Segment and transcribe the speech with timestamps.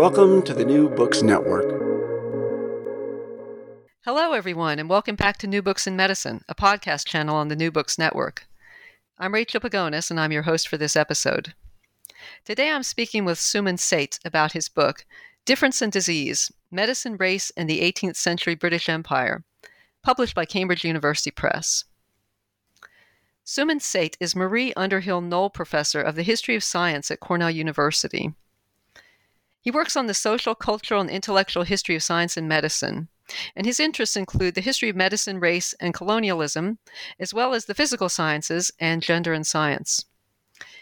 [0.00, 1.68] Welcome to the New Books Network.
[4.06, 7.54] Hello, everyone, and welcome back to New Books in Medicine, a podcast channel on the
[7.54, 8.46] New Books Network.
[9.18, 11.52] I'm Rachel Pagones, and I'm your host for this episode.
[12.46, 15.04] Today I'm speaking with Suman Seth about his book,
[15.44, 19.44] Difference and Disease Medicine, Race, and the 18th Century British Empire,
[20.02, 21.84] published by Cambridge University Press.
[23.44, 28.32] Suman Seth is Marie Underhill Noll Professor of the History of Science at Cornell University.
[29.62, 33.08] He works on the social, cultural, and intellectual history of science and medicine,
[33.54, 36.78] and his interests include the history of medicine, race, and colonialism,
[37.18, 40.06] as well as the physical sciences and gender and science.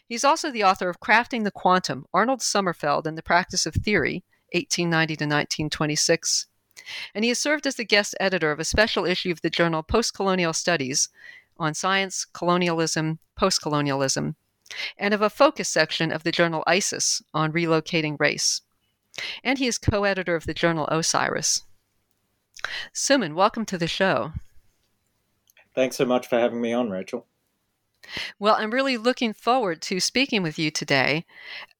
[0.08, 4.24] He's also the author of Crafting the Quantum, Arnold Sommerfeld and the Practice of Theory,
[4.52, 6.46] 1890 to 1926.
[7.14, 9.82] And he has served as the guest editor of a special issue of the journal
[9.82, 11.08] Postcolonial Studies
[11.58, 14.36] on science, colonialism, postcolonialism,
[14.96, 18.62] and of a focus section of the journal ISIS on relocating race.
[19.42, 21.62] And he is co editor of the journal Osiris.
[22.94, 24.32] Suman, welcome to the show.
[25.74, 27.26] Thanks so much for having me on, Rachel.
[28.38, 31.24] Well, I'm really looking forward to speaking with you today.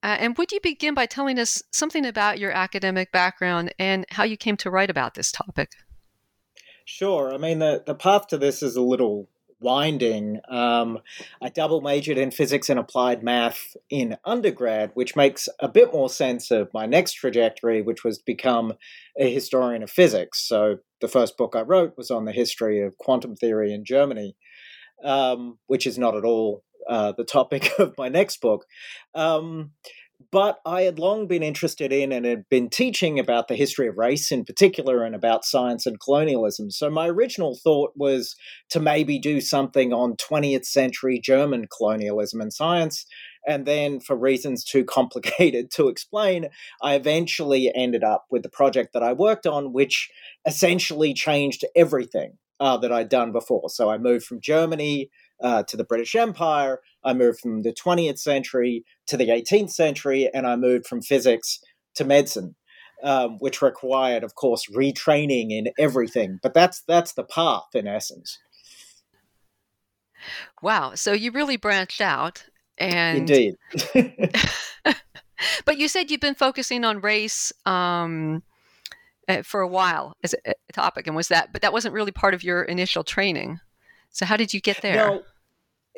[0.03, 4.25] Uh, and would you begin by telling us something about your academic background and how
[4.25, 5.73] you came to write about this topic?
[6.85, 7.33] Sure.
[7.33, 9.29] I mean, the, the path to this is a little
[9.61, 10.41] winding.
[10.49, 11.01] Um,
[11.43, 16.09] I double majored in physics and applied math in undergrad, which makes a bit more
[16.09, 18.75] sense of my next trajectory, which was to become
[19.19, 20.41] a historian of physics.
[20.47, 24.37] So the first book I wrote was on the history of quantum theory in Germany,
[25.05, 28.67] um, which is not at all uh, the topic of my next book.
[29.15, 29.73] Um,
[30.33, 33.97] but I had long been interested in and had been teaching about the history of
[33.97, 36.71] race in particular and about science and colonialism.
[36.71, 38.35] So my original thought was
[38.71, 43.07] to maybe do something on 20th century German colonialism and science.
[43.47, 46.49] And then, for reasons too complicated to explain,
[46.83, 50.11] I eventually ended up with the project that I worked on, which
[50.47, 53.69] essentially changed everything uh, that I'd done before.
[53.69, 56.81] So I moved from Germany uh, to the British Empire.
[57.05, 61.61] I moved from the 20th century to the 18th century, and I moved from physics
[61.95, 62.57] to medicine,
[63.03, 66.39] um, which required, of course, retraining in everything.
[66.43, 68.39] But that's that's the path in essence.
[70.63, 70.95] Wow!
[70.95, 72.45] So you really branched out,
[72.77, 73.55] and indeed.
[75.65, 77.53] but you said you've been focusing on race.
[77.67, 78.43] Um,
[79.29, 82.11] uh, for a while as a, a topic, and was that, but that wasn't really
[82.11, 83.61] part of your initial training.
[84.11, 84.95] So how did you get there?
[84.95, 85.23] No,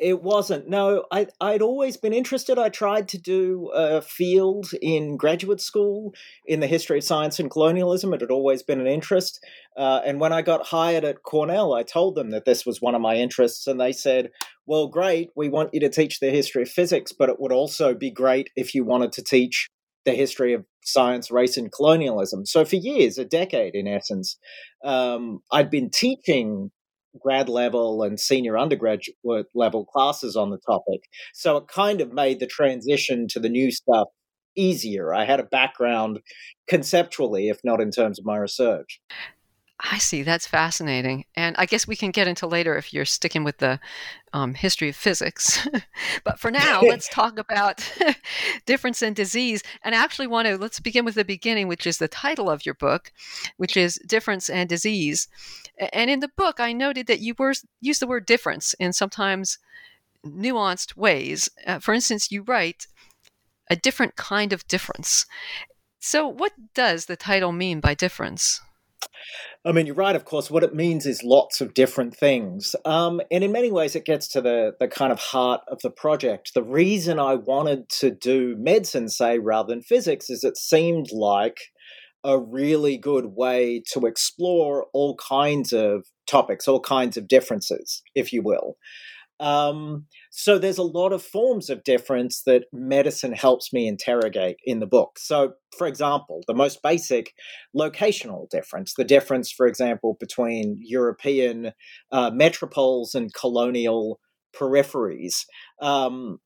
[0.01, 0.67] it wasn't.
[0.67, 2.57] No, I, I'd always been interested.
[2.57, 6.13] I tried to do a field in graduate school
[6.47, 8.11] in the history of science and colonialism.
[8.13, 9.45] It had always been an interest.
[9.77, 12.95] Uh, and when I got hired at Cornell, I told them that this was one
[12.95, 13.67] of my interests.
[13.67, 14.31] And they said,
[14.65, 17.93] well, great, we want you to teach the history of physics, but it would also
[17.93, 19.69] be great if you wanted to teach
[20.03, 22.47] the history of science, race, and colonialism.
[22.47, 24.37] So for years, a decade in essence,
[24.83, 26.71] um, I'd been teaching
[27.19, 31.01] grad level and senior undergraduate level classes on the topic.
[31.33, 34.07] So it kind of made the transition to the new stuff
[34.55, 35.13] easier.
[35.13, 36.19] I had a background
[36.67, 39.01] conceptually, if not in terms of my research.
[39.83, 40.21] I see.
[40.21, 41.25] That's fascinating.
[41.35, 43.79] And I guess we can get into later if you're sticking with the
[44.31, 45.67] um, history of physics.
[46.23, 47.83] but for now, let's talk about
[48.67, 49.63] difference in disease.
[49.83, 52.65] And I actually want to, let's begin with the beginning, which is the title of
[52.65, 53.11] your book,
[53.57, 55.27] which is Difference and Disease.
[55.91, 59.57] And in the book, I noted that you were use the word difference in sometimes
[60.23, 61.49] nuanced ways.
[61.65, 62.85] Uh, for instance, you write
[63.69, 65.25] a different kind of difference.
[65.99, 68.61] So, what does the title mean by difference?
[69.63, 70.49] I mean, you're right, of course.
[70.49, 72.75] What it means is lots of different things.
[72.83, 75.91] Um, and in many ways, it gets to the, the kind of heart of the
[75.91, 76.51] project.
[76.55, 81.57] The reason I wanted to do medicine, say, rather than physics, is it seemed like
[82.23, 88.33] a really good way to explore all kinds of topics, all kinds of differences, if
[88.33, 88.77] you will.
[89.39, 94.79] Um, so there's a lot of forms of difference that medicine helps me interrogate in
[94.79, 95.19] the book.
[95.19, 97.33] So, for example, the most basic
[97.75, 101.73] locational difference, the difference, for example, between European
[102.13, 104.19] uh, metropoles and colonial
[104.55, 105.43] peripheries.
[105.81, 106.39] Um,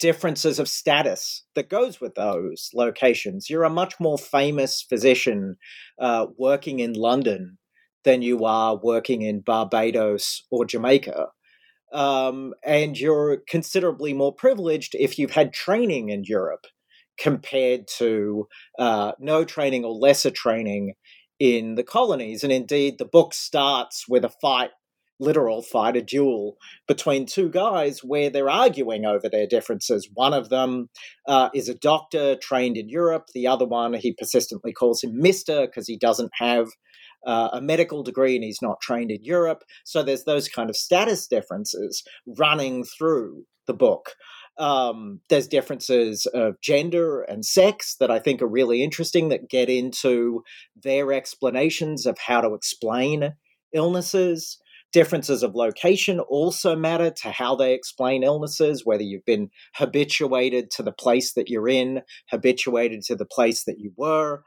[0.00, 3.48] differences of status that goes with those locations.
[3.48, 5.56] You're a much more famous physician
[6.00, 7.58] uh, working in London
[8.02, 11.28] than you are working in Barbados or Jamaica
[11.94, 16.66] um, and you're considerably more privileged if you've had training in Europe
[17.16, 18.48] compared to
[18.78, 20.94] uh, no training or lesser training
[21.38, 22.42] in the colonies.
[22.42, 24.70] And indeed, the book starts with a fight,
[25.20, 26.56] literal fight, a duel
[26.88, 30.08] between two guys where they're arguing over their differences.
[30.12, 30.90] One of them
[31.28, 35.66] uh, is a doctor trained in Europe, the other one, he persistently calls him Mister
[35.66, 36.66] because he doesn't have
[37.26, 39.64] uh, a medical degree and he's not trained in Europe.
[39.84, 44.14] So there's those kind of status differences running through the book.
[44.56, 49.68] Um, there's differences of gender and sex that I think are really interesting that get
[49.68, 50.44] into
[50.80, 53.34] their explanations of how to explain
[53.72, 54.58] illnesses.
[54.92, 60.84] Differences of location also matter to how they explain illnesses, whether you've been habituated to
[60.84, 64.44] the place that you're in, habituated to the place that you were.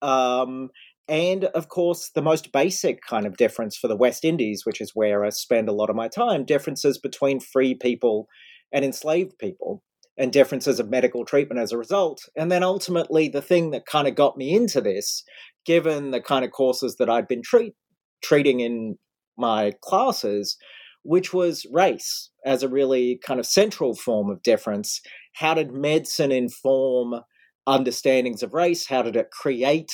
[0.00, 0.70] Um,
[1.08, 4.92] and of course, the most basic kind of difference for the West Indies, which is
[4.94, 8.26] where I spend a lot of my time, differences between free people
[8.72, 9.82] and enslaved people,
[10.16, 12.20] and differences of medical treatment as a result.
[12.36, 15.24] And then ultimately, the thing that kind of got me into this,
[15.66, 17.74] given the kind of courses that I'd been treat,
[18.22, 18.96] treating in
[19.36, 20.56] my classes,
[21.02, 25.00] which was race as a really kind of central form of difference.
[25.34, 27.20] How did medicine inform
[27.66, 28.86] understandings of race?
[28.86, 29.92] How did it create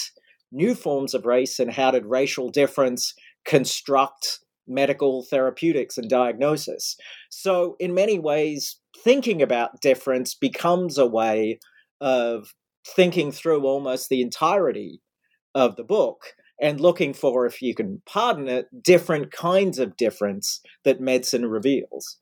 [0.53, 3.15] new forms of race and how did racial difference
[3.45, 6.97] construct medical therapeutics and diagnosis.
[7.29, 11.59] So, in many ways, thinking about difference becomes a way
[12.01, 12.55] of
[12.87, 15.01] thinking through almost the entirety
[15.55, 20.61] of the book and looking for, if you can pardon it, different kinds of difference
[20.85, 22.19] that medicine reveals.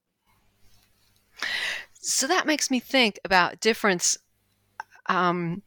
[1.93, 4.17] So that makes me think about difference.
[5.07, 5.63] Um,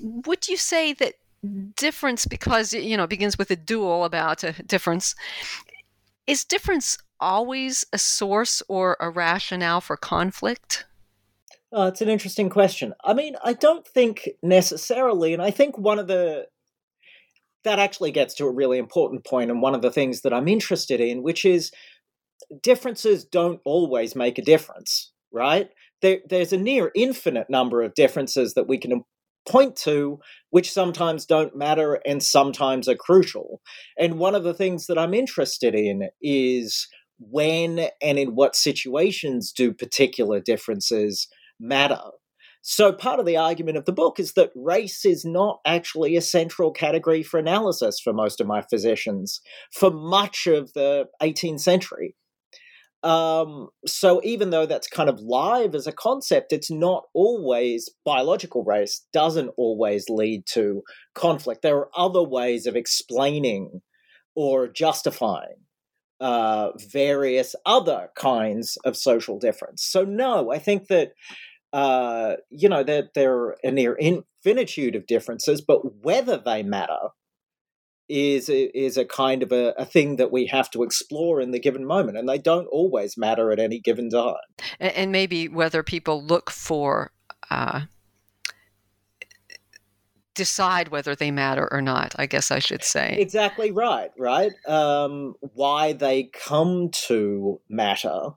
[0.00, 1.14] would you say that
[1.76, 5.14] difference because you know it begins with a duel about a difference
[6.26, 10.84] is difference always a source or a rationale for conflict?
[11.72, 12.94] Oh, it's an interesting question.
[13.02, 16.46] I mean i don't think necessarily and i think one of the
[17.64, 20.48] that actually gets to a really important point and one of the things that i'm
[20.48, 21.72] interested in which is
[22.60, 25.70] differences don't always make a difference right?
[26.02, 29.02] There, there's a near infinite number of differences that we can
[29.48, 30.18] point to,
[30.50, 33.60] which sometimes don't matter and sometimes are crucial.
[33.98, 36.88] And one of the things that I'm interested in is
[37.18, 41.28] when and in what situations do particular differences
[41.60, 42.00] matter.
[42.64, 46.20] So, part of the argument of the book is that race is not actually a
[46.20, 49.40] central category for analysis for most of my physicians
[49.72, 52.14] for much of the 18th century.
[53.02, 58.62] Um, so even though that's kind of live as a concept, it's not always biological
[58.62, 60.82] race doesn't always lead to
[61.14, 61.62] conflict.
[61.62, 63.82] There are other ways of explaining
[64.36, 65.56] or justifying
[66.20, 69.82] uh, various other kinds of social difference.
[69.84, 71.12] So no, I think that
[71.72, 77.08] uh, you know that there are a near infinitude of differences, but whether they matter
[78.12, 81.50] is a, is a kind of a, a, thing that we have to explore in
[81.50, 84.34] the given moment, and they don't always matter at any given time.
[84.78, 87.10] And, and maybe whether people look for
[87.50, 87.82] uh,
[90.34, 92.14] decide whether they matter or not.
[92.18, 94.10] I guess I should say exactly right.
[94.18, 94.52] Right?
[94.68, 98.30] Um, why they come to matter.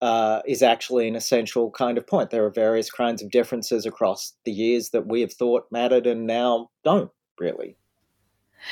[0.00, 2.30] Uh, is actually an essential kind of point.
[2.30, 6.24] There are various kinds of differences across the years that we have thought mattered and
[6.24, 7.77] now don't really.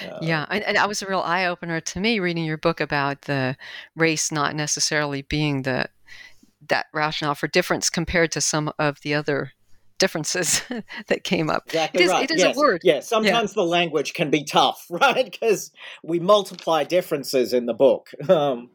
[0.03, 2.81] Uh, yeah, and, and that was a real eye opener to me reading your book
[2.81, 3.57] about the
[3.95, 5.89] race not necessarily being the
[6.69, 9.53] that rationale for difference compared to some of the other
[9.99, 10.63] differences
[11.09, 11.65] that came up.
[11.69, 12.25] Exactly it is, right.
[12.25, 12.57] it is yes.
[12.57, 12.81] a word.
[12.85, 15.31] Yeah, sometimes the language can be tough, right?
[15.31, 18.11] Because we multiply differences in the book.
[18.29, 18.71] Um,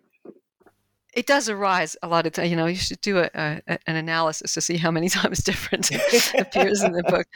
[1.13, 2.49] It does arise a lot of times.
[2.49, 5.91] You know, you should do a, a, an analysis to see how many times different
[5.91, 7.27] appears in the book.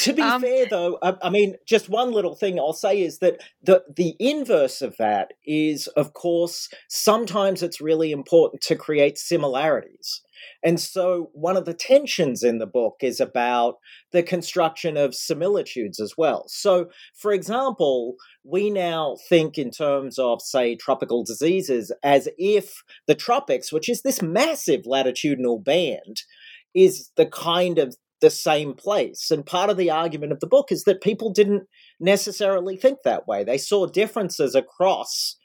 [0.00, 3.18] To be Um, fair, though, I, I mean, just one little thing I'll say is
[3.18, 9.18] that the the inverse of that is, of course, sometimes it's really important to create
[9.18, 10.22] similarities.
[10.62, 13.76] And so, one of the tensions in the book is about
[14.12, 16.44] the construction of similitudes as well.
[16.48, 23.16] So, for example, we now think in terms of, say, tropical diseases as if the
[23.16, 26.22] tropics, which is this massive latitudinal band,
[26.74, 29.30] is the kind of the same place.
[29.30, 31.64] And part of the argument of the book is that people didn't
[32.00, 33.44] necessarily think that way.
[33.44, 35.36] They saw differences across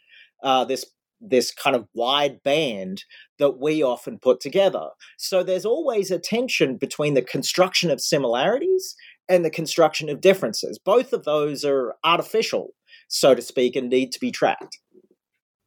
[0.43, 0.85] uh, this
[1.25, 3.05] this kind of wide band
[3.39, 4.89] that we often put together.
[5.17, 8.95] So there's always a tension between the construction of similarities
[9.29, 10.77] and the construction of differences.
[10.83, 12.73] Both of those are artificial,
[13.07, 14.79] so to speak, and need to be tracked.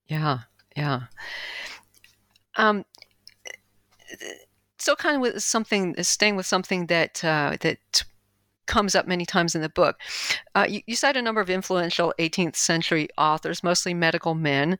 [0.06, 0.40] Yeah,
[0.76, 1.04] yeah.
[2.56, 2.84] Um,
[4.86, 8.04] so kind of with something, staying with something that uh, that
[8.66, 9.96] comes up many times in the book.
[10.54, 14.78] Uh, you, you cite a number of influential 18th century authors, mostly medical men,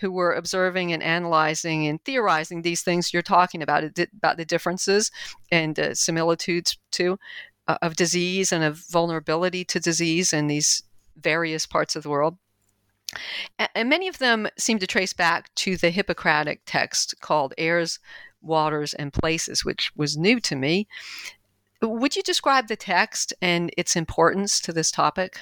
[0.00, 3.84] who were observing and analyzing and theorizing these things you're talking about,
[4.16, 5.10] about the differences
[5.50, 7.18] and uh, similitudes too
[7.68, 10.82] uh, of disease and of vulnerability to disease in these
[11.16, 12.36] various parts of the world.
[13.74, 17.98] And many of them seem to trace back to the Hippocratic text called Airs,
[18.40, 20.86] Waters, and Places, which was new to me.
[21.82, 25.38] Would you describe the text and its importance to this topic?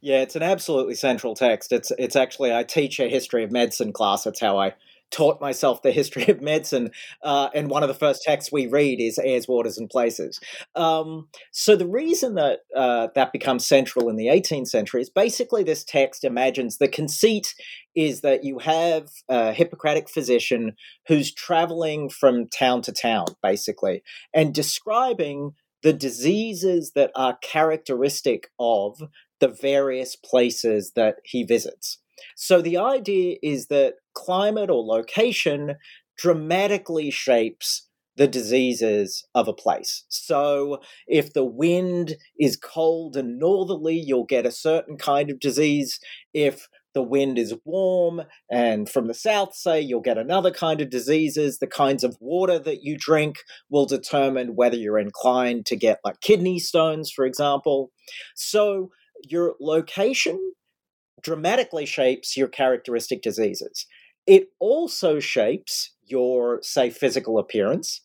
[0.00, 1.72] Yeah, it's an absolutely central text.
[1.72, 4.24] It's it's actually I teach a history of medicine class.
[4.24, 4.74] That's how I
[5.10, 6.90] taught myself the history of medicine.
[7.22, 10.40] Uh, and one of the first texts we read is Airs, Waters, and Places.
[10.74, 15.62] Um, so the reason that uh, that becomes central in the 18th century is basically
[15.62, 17.54] this text imagines the conceit
[17.94, 20.72] is that you have a Hippocratic physician
[21.06, 29.02] who's traveling from town to town, basically, and describing the diseases that are characteristic of
[29.40, 31.98] the various places that he visits.
[32.36, 35.76] So the idea is that climate or location
[36.16, 40.04] dramatically shapes the diseases of a place.
[40.08, 40.78] So
[41.08, 45.98] if the wind is cold and northerly, you'll get a certain kind of disease.
[46.32, 50.90] If the wind is warm and from the south, say, you'll get another kind of
[50.90, 51.58] diseases.
[51.58, 56.20] The kinds of water that you drink will determine whether you're inclined to get like
[56.20, 57.90] kidney stones, for example.
[58.36, 58.90] So
[59.28, 60.38] your location
[61.24, 63.86] dramatically shapes your characteristic diseases.
[64.26, 68.02] It also shapes your, say, physical appearance,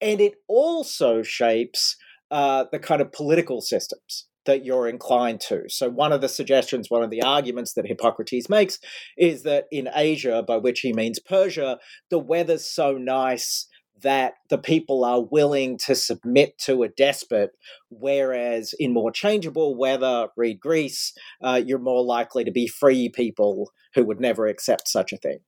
[0.00, 1.96] and it also shapes
[2.30, 5.62] uh, the kind of political systems that you're inclined to.
[5.68, 8.78] So, one of the suggestions, one of the arguments that Hippocrates makes
[9.16, 11.78] is that in Asia, by which he means Persia,
[12.10, 13.68] the weather's so nice
[14.02, 17.50] that the people are willing to submit to a despot,
[17.90, 23.70] whereas in more changeable weather, read Greece, uh, you're more likely to be free people
[23.94, 25.38] who would never accept such a thing.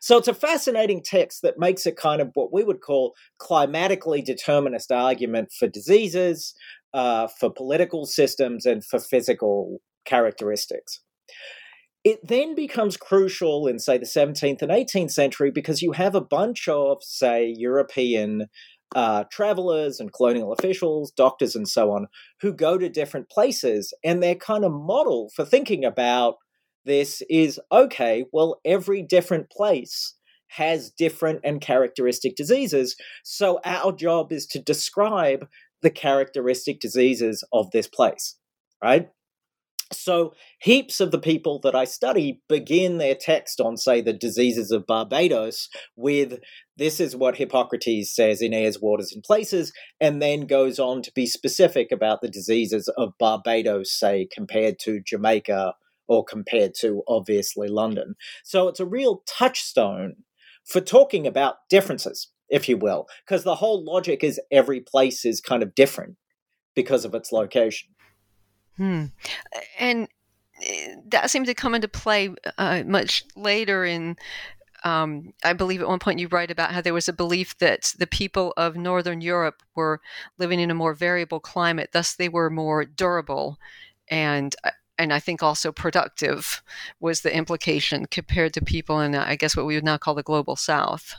[0.00, 4.22] So it's a fascinating text that makes it kind of what we would call climatically
[4.22, 6.54] determinist argument for diseases,
[6.94, 11.00] uh, for political systems, and for physical characteristics.
[12.04, 16.20] It then becomes crucial in, say, the 17th and 18th century because you have a
[16.20, 18.48] bunch of, say, European
[18.94, 22.06] uh, travelers and colonial officials, doctors, and so on,
[22.40, 23.94] who go to different places.
[24.04, 26.36] And their kind of model for thinking about
[26.84, 30.14] this is okay, well, every different place
[30.48, 32.96] has different and characteristic diseases.
[33.24, 35.48] So our job is to describe
[35.82, 38.36] the characteristic diseases of this place,
[38.82, 39.08] right?
[39.92, 44.70] So, heaps of the people that I study begin their text on, say, the diseases
[44.70, 46.40] of Barbados with
[46.76, 51.12] this is what Hippocrates says in Airs, Waters, and Places, and then goes on to
[51.14, 55.74] be specific about the diseases of Barbados, say, compared to Jamaica
[56.08, 58.14] or compared to obviously London.
[58.42, 60.16] So, it's a real touchstone
[60.64, 65.42] for talking about differences, if you will, because the whole logic is every place is
[65.42, 66.16] kind of different
[66.74, 67.93] because of its location.
[68.76, 69.06] Hmm.
[69.78, 70.08] And
[71.08, 74.16] that seemed to come into play uh, much later in.
[74.84, 77.94] Um, I believe at one point you write about how there was a belief that
[77.98, 80.00] the people of Northern Europe were
[80.38, 83.58] living in a more variable climate, thus they were more durable
[84.08, 86.62] and uh, and I think also productive
[87.00, 90.22] was the implication compared to people in I guess what we would now call the
[90.22, 91.16] global south.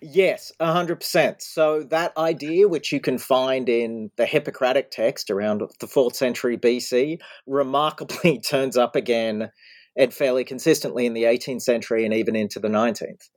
[0.00, 1.40] Yes, 100%.
[1.40, 6.58] So, that idea, which you can find in the Hippocratic text around the 4th century
[6.58, 9.50] BC, remarkably turns up again
[9.96, 13.28] and fairly consistently in the 18th century and even into the 19th.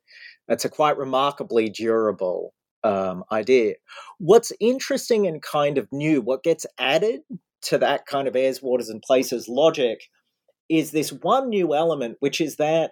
[0.48, 3.74] It's a quite remarkably durable um, idea.
[4.20, 7.22] What's interesting and kind of new, what gets added
[7.64, 10.04] to that kind of airs, waters, and places logic
[10.70, 12.92] is this one new element, which is that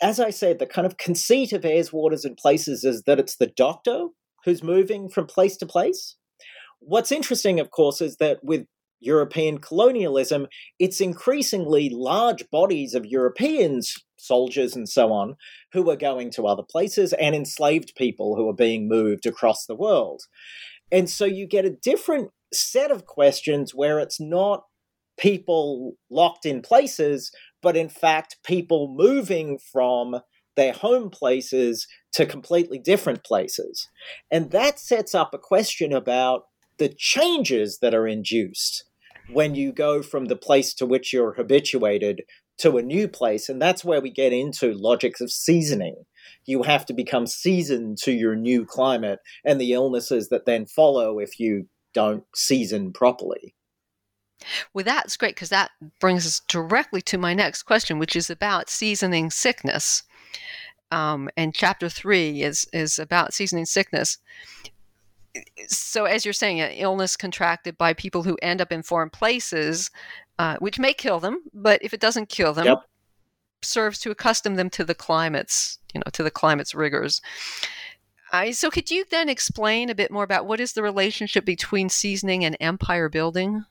[0.00, 3.36] as I said, the kind of conceit of airs, waters, and places is that it's
[3.36, 4.06] the doctor
[4.44, 6.16] who's moving from place to place.
[6.80, 8.66] What's interesting, of course, is that with
[9.00, 10.46] European colonialism,
[10.78, 15.36] it's increasingly large bodies of Europeans, soldiers and so on,
[15.72, 19.76] who are going to other places and enslaved people who are being moved across the
[19.76, 20.22] world.
[20.92, 24.64] And so you get a different set of questions where it's not
[25.18, 27.30] people locked in places,
[27.62, 30.20] but in fact, people moving from
[30.56, 33.88] their home places to completely different places.
[34.30, 36.44] And that sets up a question about
[36.78, 38.84] the changes that are induced
[39.32, 42.22] when you go from the place to which you're habituated
[42.58, 43.48] to a new place.
[43.48, 46.04] And that's where we get into logics of seasoning.
[46.46, 51.18] You have to become seasoned to your new climate and the illnesses that then follow
[51.18, 53.54] if you don't season properly.
[54.72, 58.70] Well, that's great because that brings us directly to my next question, which is about
[58.70, 60.02] seasoning sickness.
[60.92, 64.18] Um, and chapter three is is about seasoning sickness.
[65.68, 69.90] So, as you're saying, an illness contracted by people who end up in foreign places,
[70.38, 72.82] uh, which may kill them, but if it doesn't kill them, yep.
[73.62, 77.20] serves to accustom them to the climates, you know, to the climate's rigors.
[78.32, 81.88] Uh, so, could you then explain a bit more about what is the relationship between
[81.88, 83.64] seasoning and empire building?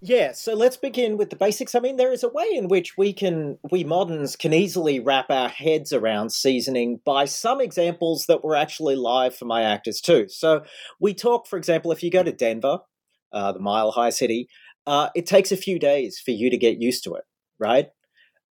[0.00, 1.74] Yeah, so let's begin with the basics.
[1.74, 5.30] I mean, there is a way in which we can, we moderns can easily wrap
[5.30, 10.26] our heads around seasoning by some examples that were actually live for my actors too.
[10.28, 10.64] So
[11.00, 12.80] we talk, for example, if you go to Denver,
[13.32, 14.48] uh, the mile high city,
[14.86, 17.24] uh, it takes a few days for you to get used to it,
[17.58, 17.88] right?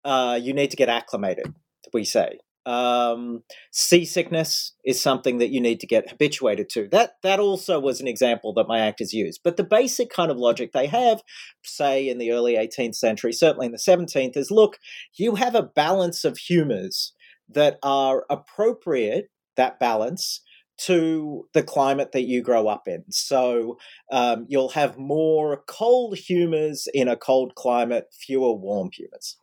[0.04, 1.54] Uh, you need to get acclimated,
[1.94, 2.40] we say.
[2.66, 6.88] Um, seasickness is something that you need to get habituated to.
[6.90, 9.42] That that also was an example that my actors used.
[9.44, 11.22] But the basic kind of logic they have,
[11.64, 14.78] say in the early 18th century, certainly in the 17th, is look,
[15.16, 17.14] you have a balance of humors
[17.50, 19.30] that are appropriate.
[19.56, 20.42] That balance
[20.78, 23.04] to the climate that you grow up in.
[23.10, 23.78] So
[24.12, 29.38] um, you'll have more cold humors in a cold climate, fewer warm humors.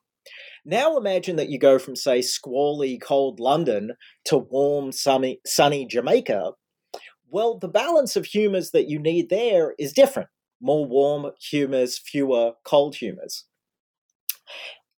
[0.64, 3.92] Now imagine that you go from, say, squally, cold London
[4.26, 6.52] to warm, sunny, sunny Jamaica.
[7.28, 10.28] Well, the balance of humors that you need there is different
[10.60, 13.44] more warm humors, fewer cold humors.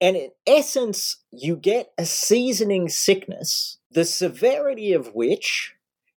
[0.01, 5.75] And in essence, you get a seasoning sickness, the severity of which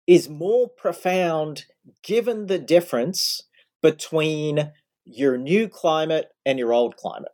[0.07, 1.65] is more profound
[2.03, 3.43] given the difference
[3.81, 4.73] between
[5.05, 7.33] your new climate and your old climate.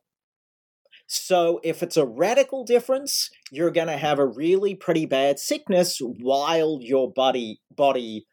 [1.08, 5.98] So if it's a radical difference, you're going to have a really pretty bad sickness
[6.00, 8.26] while your body body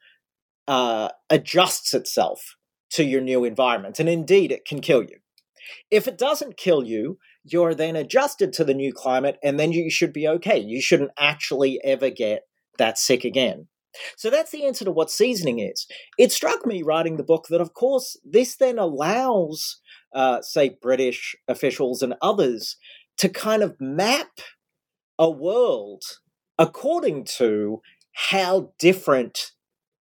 [0.67, 2.55] uh, adjusts itself
[2.91, 5.17] to your new environment, and indeed, it can kill you.
[5.89, 9.89] If it doesn't kill you, you're then adjusted to the new climate, and then you
[9.89, 10.59] should be okay.
[10.59, 12.41] You shouldn't actually ever get
[12.77, 13.67] that sick again.
[14.17, 15.87] So that's the answer to what seasoning is.
[16.17, 19.79] It struck me writing the book that, of course, this then allows
[20.15, 22.77] uh, say, British officials and others
[23.17, 24.39] to kind of map
[25.19, 26.03] a world
[26.57, 27.81] according to
[28.13, 29.51] how different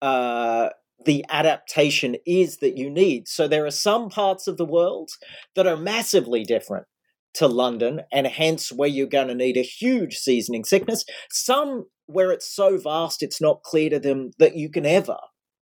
[0.01, 0.69] uh,
[1.05, 3.27] the adaptation is that you need.
[3.27, 5.11] So there are some parts of the world
[5.57, 6.87] that are massively different
[7.35, 11.05] to London, and hence where you're going to need a huge seasoning sickness.
[11.31, 15.19] Some where it's so vast it's not clear to them that you can ever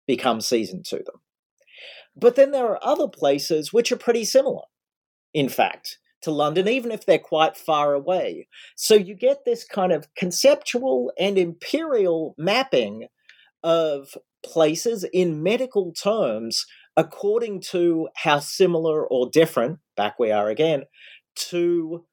[0.06, 1.20] become seasoned to them.
[2.14, 4.62] But then there are other places which are pretty similar,
[5.32, 8.46] in fact, to London, even if they're quite far away.
[8.76, 13.08] So you get this kind of conceptual and imperial mapping
[13.62, 20.84] of places in medical terms according to how similar or different, back we are again,
[21.34, 22.04] to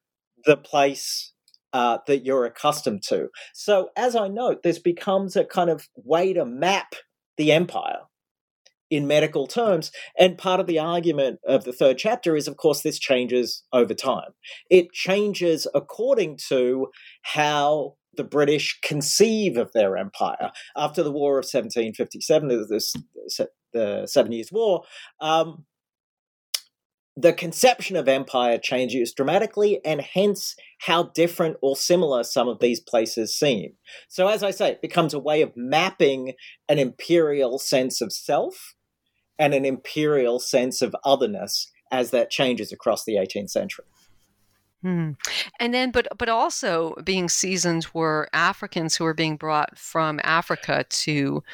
[0.44, 1.31] the place
[1.72, 3.28] uh, that you're accustomed to.
[3.54, 6.94] So, as I note, this becomes a kind of way to map
[7.36, 8.00] the empire
[8.90, 9.90] in medical terms.
[10.18, 13.94] And part of the argument of the third chapter is, of course, this changes over
[13.94, 14.32] time.
[14.68, 16.88] It changes according to
[17.22, 20.50] how the British conceive of their empire.
[20.76, 24.82] After the War of 1757, the, the Seven Years' War,
[25.20, 25.64] um,
[27.16, 32.80] the conception of empire changes dramatically, and hence how different or similar some of these
[32.80, 33.74] places seem.
[34.08, 36.34] So, as I say, it becomes a way of mapping
[36.68, 38.74] an imperial sense of self
[39.38, 43.84] and an imperial sense of otherness as that changes across the 18th century.
[44.82, 45.12] Hmm.
[45.60, 50.84] And then, but but also being seasoned were Africans who were being brought from Africa
[50.88, 51.44] to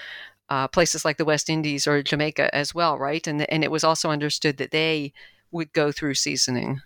[0.48, 3.26] uh, places like the West Indies or Jamaica as well, right?
[3.26, 5.12] And and it was also understood that they
[5.50, 6.80] would go through seasoning.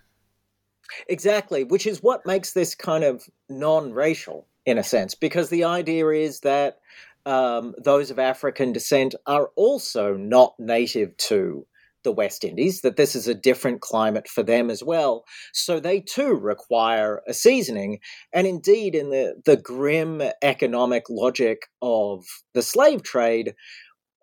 [1.07, 6.07] Exactly, which is what makes this kind of non-racial in a sense, because the idea
[6.09, 6.79] is that
[7.25, 11.65] um, those of African descent are also not native to
[12.03, 15.23] the West Indies, that this is a different climate for them as well.
[15.53, 17.99] So they too require a seasoning.
[18.33, 23.55] And indeed, in the, the grim economic logic of the slave trade,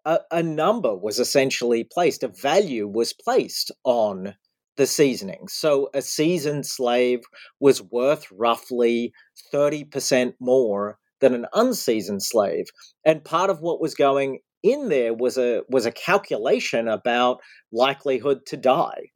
[0.04, 4.34] a, a number was essentially placed, a value was placed on
[4.76, 5.46] the seasoning.
[5.48, 7.20] So a seasoned slave
[7.60, 9.12] was worth roughly
[9.52, 12.66] 30% more than an unseasoned slave.
[13.04, 17.40] And part of what was going in there was a was a calculation about
[17.72, 19.10] likelihood to die.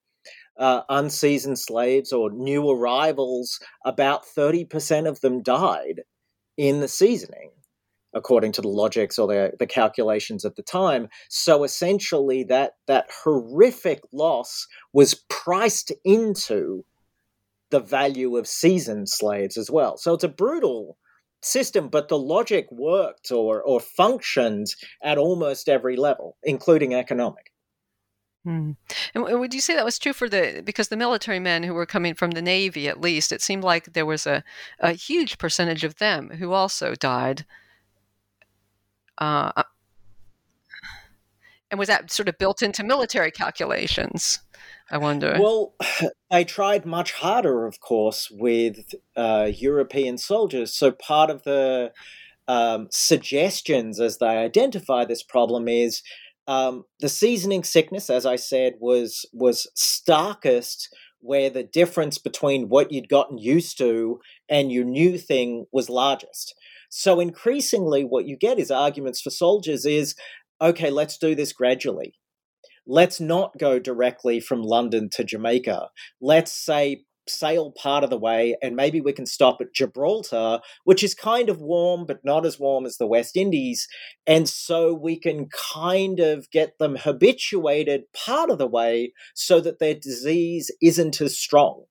[0.59, 6.03] Uh, unseasoned slaves or new arrivals, about 30% of them died
[6.57, 7.51] in the seasoning,
[8.15, 11.09] according to the logics or the, the calculations at the time.
[11.29, 16.85] So essentially, that, that horrific loss was priced into
[17.71, 19.97] the value of seasoned slaves as well.
[19.97, 20.97] So it's a brutal
[21.43, 24.69] system, but the logic worked or, or functioned
[25.03, 27.53] at almost every level, including economic.
[28.45, 28.73] Hmm.
[29.15, 31.87] And would you say that was true for the because the military men who were
[31.87, 34.45] coming from the navy, at least, it seemed like there was a,
[34.81, 37.47] a huge percentage of them who also died.
[39.19, 39.63] Uh, uh
[41.71, 44.39] and was that sort of built into military calculations?
[44.91, 45.37] I wonder.
[45.41, 45.75] Well,
[46.31, 50.73] they tried much harder, of course, with uh, European soldiers.
[50.73, 51.93] So part of the
[52.47, 56.03] um, suggestions as they identify this problem is
[56.47, 62.93] um, the seasoning sickness, as I said, was was starkest where the difference between what
[62.93, 66.55] you'd gotten used to and your new thing was largest.
[66.97, 70.15] So increasingly, what you get is arguments for soldiers is
[70.61, 72.15] okay, let's do this gradually
[72.87, 75.89] let's not go directly from London to Jamaica.
[76.21, 81.03] Let's say sail part of the way and maybe we can stop at Gibraltar, which
[81.03, 83.89] is kind of warm but not as warm as the West Indies.
[84.27, 89.79] And so we can kind of get them habituated part of the way so that
[89.79, 91.85] their disease isn't as strong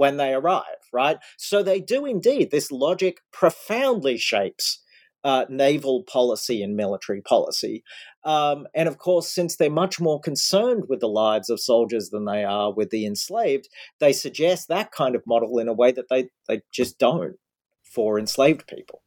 [0.00, 1.18] when they arrive, right?
[1.36, 2.50] So they do indeed.
[2.50, 4.80] This logic profoundly shapes
[5.22, 7.84] uh, naval policy and military policy.
[8.24, 12.24] Um, and of course, since they're much more concerned with the lives of soldiers than
[12.24, 16.08] they are with the enslaved, they suggest that kind of model in a way that
[16.08, 17.36] they, they just don't
[17.82, 19.02] for enslaved people.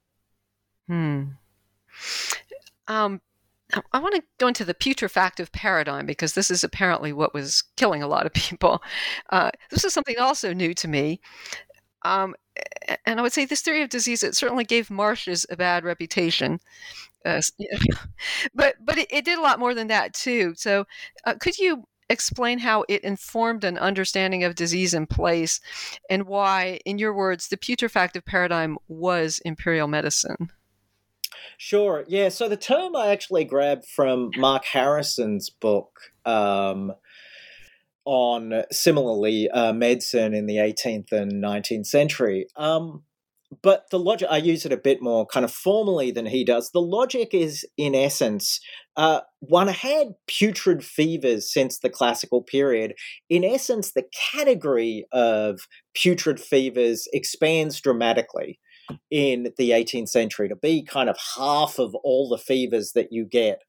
[0.88, 1.24] Hmm.
[2.88, 3.22] Um,
[3.92, 8.04] I want to go into the putrefactive paradigm because this is apparently what was killing
[8.04, 8.82] a lot of people.
[9.30, 11.20] Uh, this is something also new to me.
[12.04, 12.36] Um,
[13.06, 16.60] and I would say this theory of disease it certainly gave marshes a bad reputation.
[17.26, 17.42] Uh,
[18.54, 20.54] but but it, it, did a lot more than that too.
[20.58, 20.86] So
[21.26, 25.62] uh, could you explain how it informed an understanding of disease in place,
[26.10, 30.52] and why, in your words, the putrefactive paradigm was imperial medicine?
[31.58, 32.06] Sure.
[32.08, 32.30] Yeah.
[32.30, 36.00] So the term I actually grabbed from Mark Harrison's book.
[36.26, 36.94] Um,
[38.06, 42.48] on similarly uh, medicine in the 18th and 19th century.
[42.58, 43.04] Um,
[43.62, 46.72] but the logic, I use it a bit more kind of formally than he does.
[46.72, 48.60] The logic is, in essence,
[48.98, 52.96] uh, one had putrid fevers since the classical period.
[53.30, 55.62] In essence, the category of
[55.94, 58.60] putrid fevers expands dramatically
[59.10, 63.26] in the 18th century to be kind of half of all the fevers that you
[63.26, 63.62] get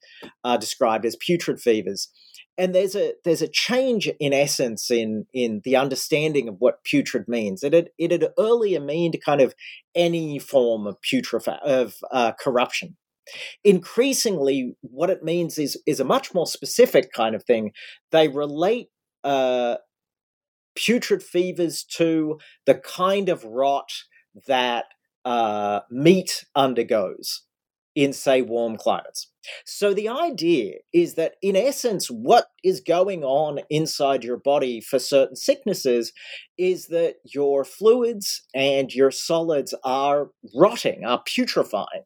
[0.43, 2.09] are described as putrid fevers
[2.57, 7.27] and there's a there's a change in essence in in the understanding of what putrid
[7.27, 7.63] means.
[7.63, 9.55] It had it had earlier meant kind of
[9.95, 12.97] any form of putrefa- of uh, corruption.
[13.65, 17.73] Increasingly, what it means is is a much more specific kind of thing.
[18.13, 18.89] They relate
[19.25, 19.77] uh,
[20.77, 23.91] putrid fevers to the kind of rot
[24.47, 24.85] that
[25.25, 27.43] uh, meat undergoes
[27.95, 29.31] in, say, warm climates.
[29.65, 34.99] So the idea is that, in essence, what is going on inside your body for
[34.99, 36.13] certain sicknesses
[36.59, 42.05] is that your fluids and your solids are rotting, are putrefying.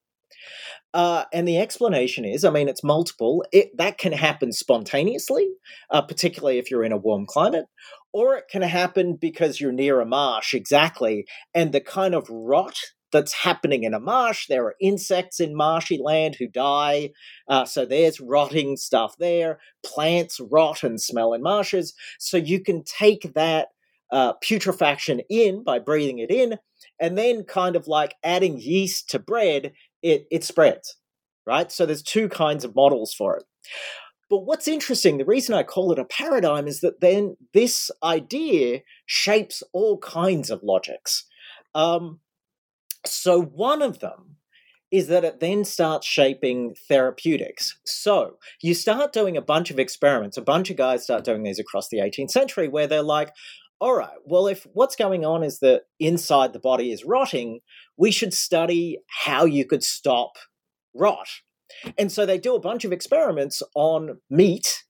[0.95, 3.45] Uh, and the explanation is, I mean, it's multiple.
[3.53, 5.47] It that can happen spontaneously,
[5.91, 7.67] uh, particularly if you're in a warm climate,
[8.13, 12.79] or it can happen because you're near a marsh, exactly, and the kind of rot
[13.13, 14.47] that's happening in a marsh.
[14.47, 17.11] There are insects in marshy land who die,
[17.49, 19.59] uh, so there's rotting stuff there.
[19.85, 23.69] Plants rot and smell in marshes, so you can take that
[24.11, 26.59] uh, putrefaction in by breathing it in,
[27.01, 30.97] and then kind of like adding yeast to bread, it it spreads,
[31.47, 31.71] right?
[31.71, 33.45] So there's two kinds of models for it.
[34.31, 38.81] But what's interesting, the reason I call it a paradigm is that then this idea
[39.07, 41.25] shapes all kinds of logics.
[41.75, 42.21] Um,
[43.09, 44.37] so one of them
[44.91, 47.79] is that it then starts shaping therapeutics.
[47.85, 50.37] So you start doing a bunch of experiments.
[50.37, 53.33] A bunch of guys start doing these across the 18th century where they're like,
[53.81, 57.61] all right, well, if what's going on is that inside the body is rotting,
[57.97, 60.33] we should study how you could stop
[60.95, 61.29] rot.
[61.97, 64.85] And so they do a bunch of experiments on meat,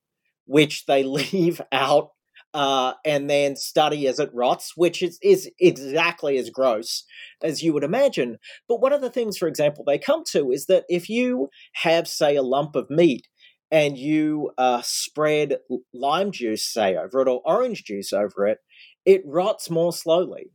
[0.47, 1.03] which they
[1.33, 2.11] leave out
[2.55, 7.05] uh, and then study as it rots, which is, is exactly as gross
[7.43, 8.39] as you would imagine.
[8.69, 12.09] But one of the things, for example, they come to is that if you have,
[12.09, 13.29] say, a lump of meat
[13.71, 15.59] and you uh, spread
[15.93, 18.59] lime juice, say, over it or orange juice over it,
[19.05, 20.51] it rots more slowly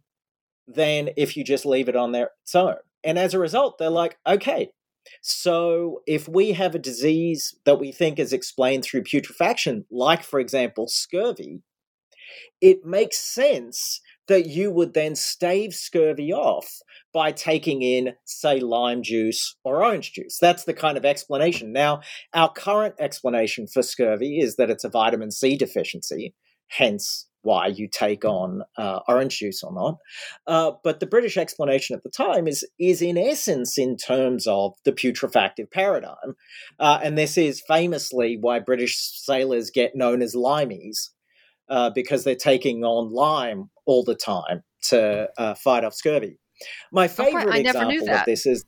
[0.68, 2.76] than if you just leave it on their its own.
[3.04, 4.72] And as a result, they're like, okay,
[5.22, 10.40] so if we have a disease that we think is explained through putrefaction, like, for
[10.40, 11.62] example, scurvy,
[12.62, 16.80] it makes sense that you would then stave scurvy off
[17.14, 20.38] by taking in, say, lime juice or orange juice.
[20.40, 21.74] That's the kind of explanation.
[21.74, 22.02] Now,
[22.34, 26.34] our current explanation for scurvy is that it's a vitamin C deficiency,
[26.68, 29.98] hence why you take on uh, orange juice or not.
[30.48, 34.74] Uh, but the British explanation at the time is is in essence in terms of
[34.86, 36.36] the putrefactive paradigm,
[36.80, 41.10] uh, and this is famously why British sailors get known as limeys
[41.74, 46.38] uh, because they're taking on lime all the time to uh, fight off scurvy.
[46.92, 48.64] My favorite example of this is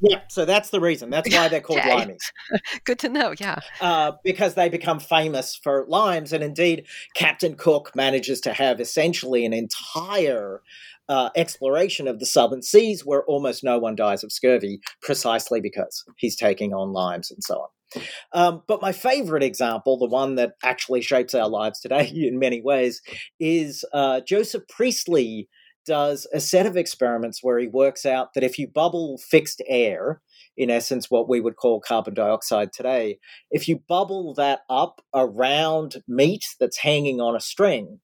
[0.00, 1.08] yeah, so that's the reason.
[1.08, 1.92] That's why they're called okay.
[1.92, 2.32] limeys.
[2.84, 3.60] Good to know, yeah.
[3.80, 6.32] Uh, because they become famous for limes.
[6.32, 10.60] And indeed, Captain Cook manages to have essentially an entire
[11.08, 16.04] uh, exploration of the southern seas where almost no one dies of scurvy precisely because
[16.18, 17.68] he's taking on limes and so on.
[18.32, 22.60] Um, but my favorite example, the one that actually shapes our lives today in many
[22.60, 23.02] ways,
[23.38, 25.48] is uh, Joseph Priestley
[25.86, 30.22] does a set of experiments where he works out that if you bubble fixed air,
[30.56, 33.18] in essence, what we would call carbon dioxide today,
[33.50, 38.00] if you bubble that up around meat that's hanging on a string,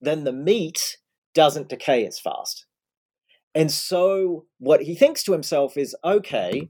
[0.00, 0.98] then the meat
[1.34, 2.66] doesn't decay as fast.
[3.54, 6.68] And so what he thinks to himself is okay,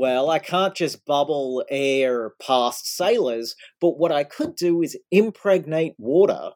[0.00, 5.92] well, I can't just bubble air past sailors, but what I could do is impregnate
[5.98, 6.52] water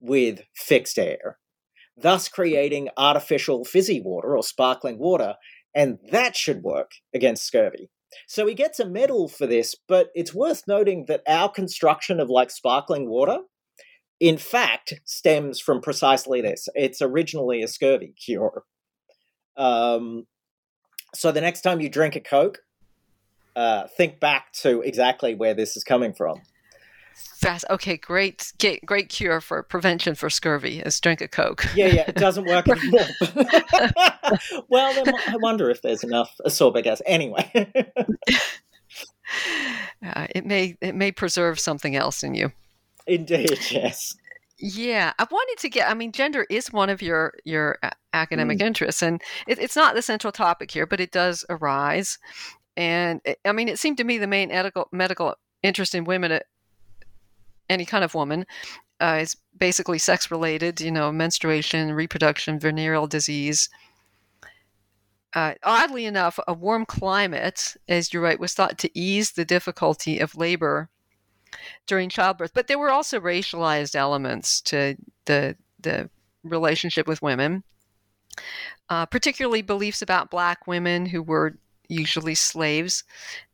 [0.00, 1.38] with fixed air,
[1.96, 5.36] thus creating artificial fizzy water or sparkling water,
[5.72, 7.90] and that should work against scurvy.
[8.26, 12.28] So he gets a medal for this, but it's worth noting that our construction of
[12.28, 13.38] like sparkling water,
[14.18, 16.68] in fact, stems from precisely this.
[16.74, 18.64] It's originally a scurvy cure.
[19.56, 20.24] Um,
[21.14, 22.58] so the next time you drink a Coke,
[23.56, 26.42] uh, think back to exactly where this is coming from.
[27.38, 27.64] Fast.
[27.70, 28.52] Okay, great,
[28.84, 31.66] great cure for prevention for scurvy is drink a Coke.
[31.74, 33.06] Yeah, yeah, it doesn't work anymore.
[34.68, 37.06] well, I wonder if there's enough ascorbic acid.
[37.08, 37.50] Anyway,
[40.04, 42.52] uh, it may it may preserve something else in you.
[43.06, 44.16] Indeed, yes.
[44.60, 45.88] Yeah, I wanted to get.
[45.88, 47.78] I mean, gender is one of your your
[48.12, 48.62] academic mm.
[48.62, 52.18] interests, and it, it's not the central topic here, but it does arise.
[52.76, 56.32] And it, I mean, it seemed to me the main medical medical interest in women,
[56.32, 56.40] uh,
[57.68, 58.46] any kind of woman,
[59.00, 60.80] uh, is basically sex related.
[60.80, 63.68] You know, menstruation, reproduction, venereal disease.
[65.34, 70.18] Uh, oddly enough, a warm climate, as you write, was thought to ease the difficulty
[70.18, 70.88] of labor
[71.86, 72.52] during childbirth.
[72.54, 76.10] But there were also racialized elements to the the
[76.42, 77.62] relationship with women,
[78.88, 81.58] uh, particularly beliefs about black women who were
[81.88, 83.04] usually slaves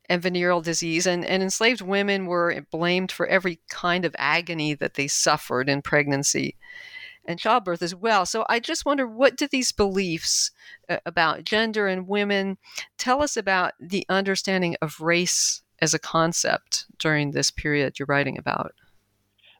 [0.09, 1.07] and venereal disease.
[1.07, 5.83] And, and enslaved women were blamed for every kind of agony that they suffered in
[5.83, 6.57] pregnancy
[7.27, 8.27] and childbirth as well.
[8.27, 10.51] So I just wonder what do these beliefs
[10.89, 12.59] uh, about gender and women
[12.99, 18.39] tell us about the understanding of race as a concept during this period you're writing
[18.39, 18.75] about?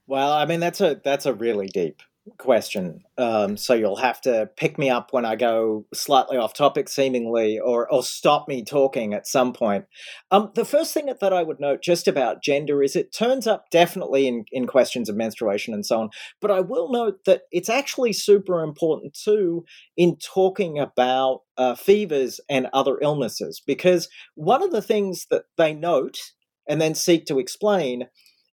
[0.07, 2.03] Well, I mean that's a that's a really deep
[2.39, 3.01] question.
[3.19, 7.59] Um, so you'll have to pick me up when I go slightly off topic, seemingly,
[7.59, 9.85] or or stop me talking at some point.
[10.31, 13.71] Um, the first thing that I would note just about gender is it turns up
[13.71, 16.11] definitely in, in questions of menstruation and so on.
[16.41, 19.65] But I will note that it's actually super important too
[19.97, 25.75] in talking about uh, fevers and other illnesses, because one of the things that they
[25.75, 26.19] note
[26.67, 28.09] and then seek to explain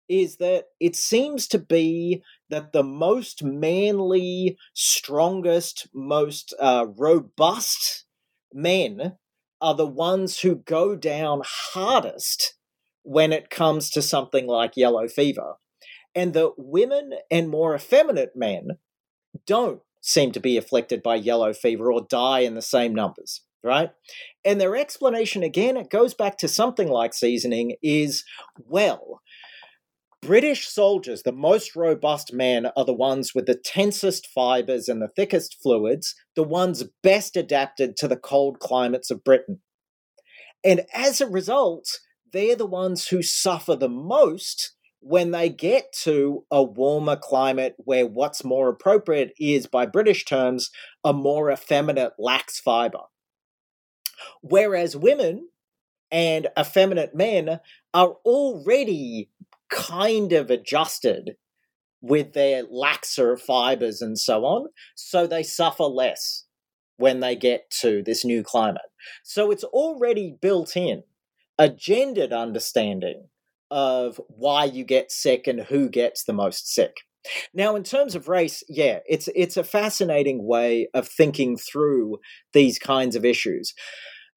[0.09, 8.05] is that it seems to be that the most manly, strongest, most uh, robust
[8.53, 9.17] men
[9.59, 12.55] are the ones who go down hardest
[13.03, 15.55] when it comes to something like yellow fever.
[16.13, 18.77] And that women and more effeminate men
[19.47, 23.91] don't seem to be afflicted by yellow fever or die in the same numbers, right?
[24.43, 28.25] And their explanation, again, it goes back to something like seasoning, is
[28.57, 29.21] well,
[30.21, 35.07] British soldiers, the most robust men, are the ones with the tensest fibers and the
[35.07, 39.61] thickest fluids, the ones best adapted to the cold climates of Britain.
[40.63, 41.87] And as a result,
[42.31, 48.05] they're the ones who suffer the most when they get to a warmer climate where
[48.05, 50.69] what's more appropriate is, by British terms,
[51.03, 52.99] a more effeminate lax fiber.
[54.41, 55.49] Whereas women
[56.11, 57.59] and effeminate men
[57.95, 59.31] are already
[59.71, 61.31] kind of adjusted
[62.01, 66.45] with their laxer fibers and so on, so they suffer less
[66.97, 68.81] when they get to this new climate.
[69.23, 71.03] So it's already built in
[71.57, 73.27] a gendered understanding
[73.69, 76.93] of why you get sick and who gets the most sick.
[77.53, 82.17] Now, in terms of race, yeah, it's it's a fascinating way of thinking through
[82.53, 83.73] these kinds of issues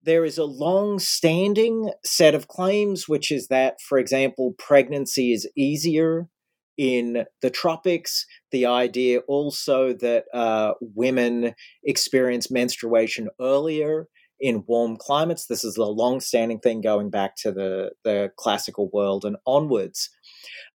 [0.05, 5.49] there is a long standing set of claims, which is that, for example, pregnancy is
[5.57, 6.29] easier
[6.77, 8.27] in the tropics.
[8.51, 14.09] The idea also that uh, women experience menstruation earlier
[14.41, 15.47] in warm climates.
[15.47, 20.11] This is a long standing thing going back to the, the classical world and onwards.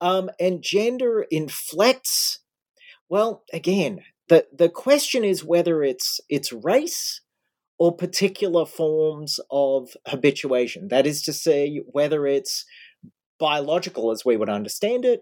[0.01, 2.39] Um, and gender inflects,
[3.09, 7.21] well, again, the, the question is whether it's it's race
[7.77, 10.87] or particular forms of habituation.
[10.87, 12.65] That is to say, whether it's
[13.39, 15.21] biological as we would understand it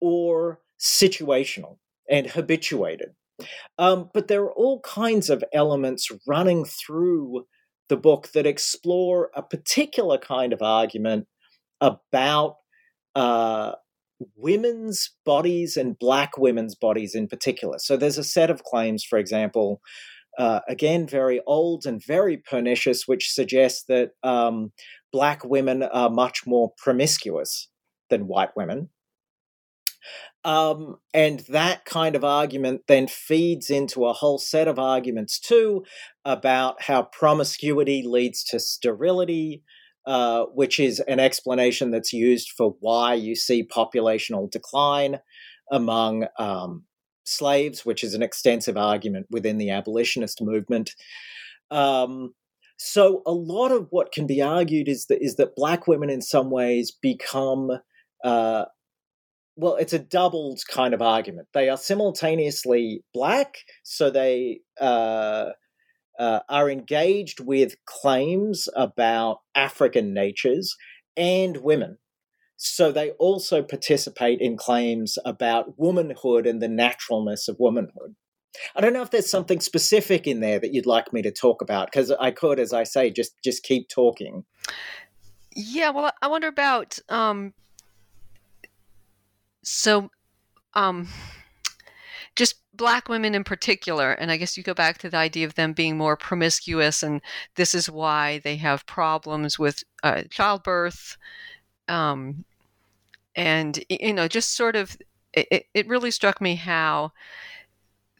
[0.00, 1.78] or situational
[2.10, 3.10] and habituated.
[3.78, 7.46] Um, but there are all kinds of elements running through
[7.88, 11.26] the book that explore a particular kind of argument
[11.80, 12.56] about
[13.14, 13.72] uh,
[14.36, 17.78] women's bodies and black women's bodies in particular.
[17.78, 19.80] So there's a set of claims, for example,
[20.38, 24.72] uh, again, very old and very pernicious, which suggests that um,
[25.12, 27.68] black women are much more promiscuous
[28.08, 28.88] than white women.
[30.44, 35.84] Um, and that kind of argument then feeds into a whole set of arguments too
[36.24, 39.62] about how promiscuity leads to sterility,
[40.04, 45.20] uh, which is an explanation that's used for why you see populational decline
[45.70, 46.84] among um,
[47.24, 50.94] slaves, which is an extensive argument within the abolitionist movement.
[51.70, 52.34] Um,
[52.76, 56.20] so a lot of what can be argued is that is that black women in
[56.20, 57.70] some ways become
[58.24, 58.64] uh,
[59.56, 61.48] well, it's a doubled kind of argument.
[61.52, 65.50] They are simultaneously black, so they uh,
[66.18, 70.74] uh, are engaged with claims about African natures
[71.16, 71.98] and women.
[72.64, 78.14] So they also participate in claims about womanhood and the naturalness of womanhood.
[78.76, 81.60] I don't know if there's something specific in there that you'd like me to talk
[81.60, 84.44] about because I could, as I say, just just keep talking.
[85.56, 87.52] Yeah, well, I wonder about um,
[89.64, 90.10] so
[90.74, 91.08] um,
[92.36, 95.56] just black women in particular, and I guess you go back to the idea of
[95.56, 97.20] them being more promiscuous, and
[97.56, 101.16] this is why they have problems with uh, childbirth.
[101.88, 102.44] Um,
[103.34, 104.96] and you know just sort of
[105.32, 107.12] it, it really struck me how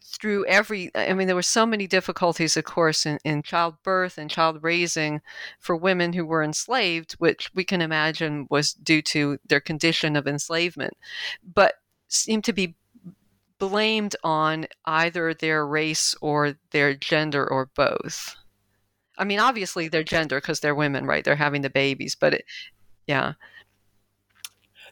[0.03, 4.29] through every i mean there were so many difficulties of course in, in childbirth and
[4.29, 5.21] child raising
[5.59, 10.27] for women who were enslaved which we can imagine was due to their condition of
[10.27, 10.93] enslavement
[11.43, 11.75] but
[12.07, 12.75] seemed to be
[13.69, 18.35] blamed on either their race or their gender or both.
[19.17, 21.23] I mean obviously their gender because they're women right?
[21.23, 22.45] They're having the babies but it
[23.07, 23.33] yeah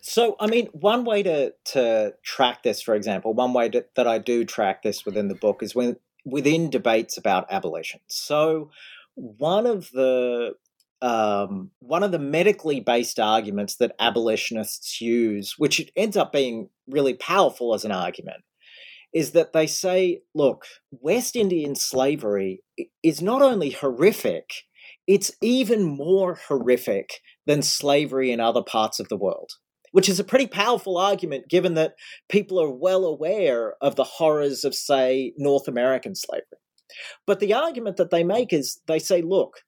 [0.02, 4.08] so, I mean, one way to to track this, for example, one way to, that
[4.08, 8.00] I do track this within the book is when within debates about abolition.
[8.08, 8.72] So,
[9.16, 10.56] one of the
[11.02, 17.14] um, one of the medically based arguments that abolitionists use, which ends up being really
[17.14, 18.44] powerful as an argument,
[19.14, 22.64] is that they say, look, West Indian slavery
[23.04, 24.52] is not only horrific,
[25.08, 29.54] it's even more horrific than slavery in other parts of the world,
[29.92, 31.96] which is a pretty powerful argument given that
[32.30, 36.46] people are well aware of the horrors of, say, North American slavery.
[37.26, 39.62] But the argument that they make is they say, look,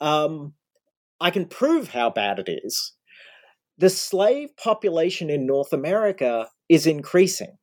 [0.00, 0.54] um,
[1.20, 2.92] I can prove how bad it is.
[3.78, 7.56] The slave population in North America is increasing,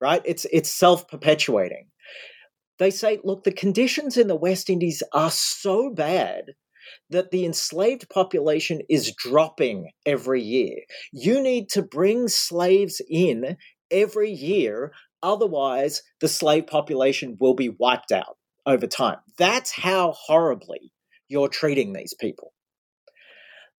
[0.00, 0.22] right?
[0.24, 1.88] It's, it's self perpetuating.
[2.78, 6.54] They say, look, the conditions in the West Indies are so bad
[7.10, 10.76] that the enslaved population is dropping every year.
[11.12, 13.56] You need to bring slaves in
[13.90, 19.18] every year, otherwise, the slave population will be wiped out over time.
[19.38, 20.92] That's how horribly
[21.28, 22.52] you're treating these people.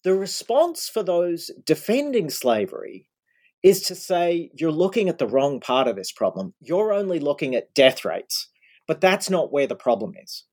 [0.03, 3.09] The response for those defending slavery
[3.63, 6.53] is to say you're looking at the wrong part of this problem.
[6.59, 8.49] You're only looking at death rates,
[8.87, 10.43] but that's not where the problem is.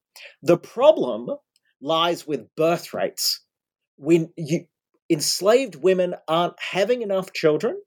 [0.43, 1.37] The problem
[1.83, 3.41] lies with birth rates.
[3.97, 4.67] When you,
[5.11, 7.81] enslaved women aren't having enough children,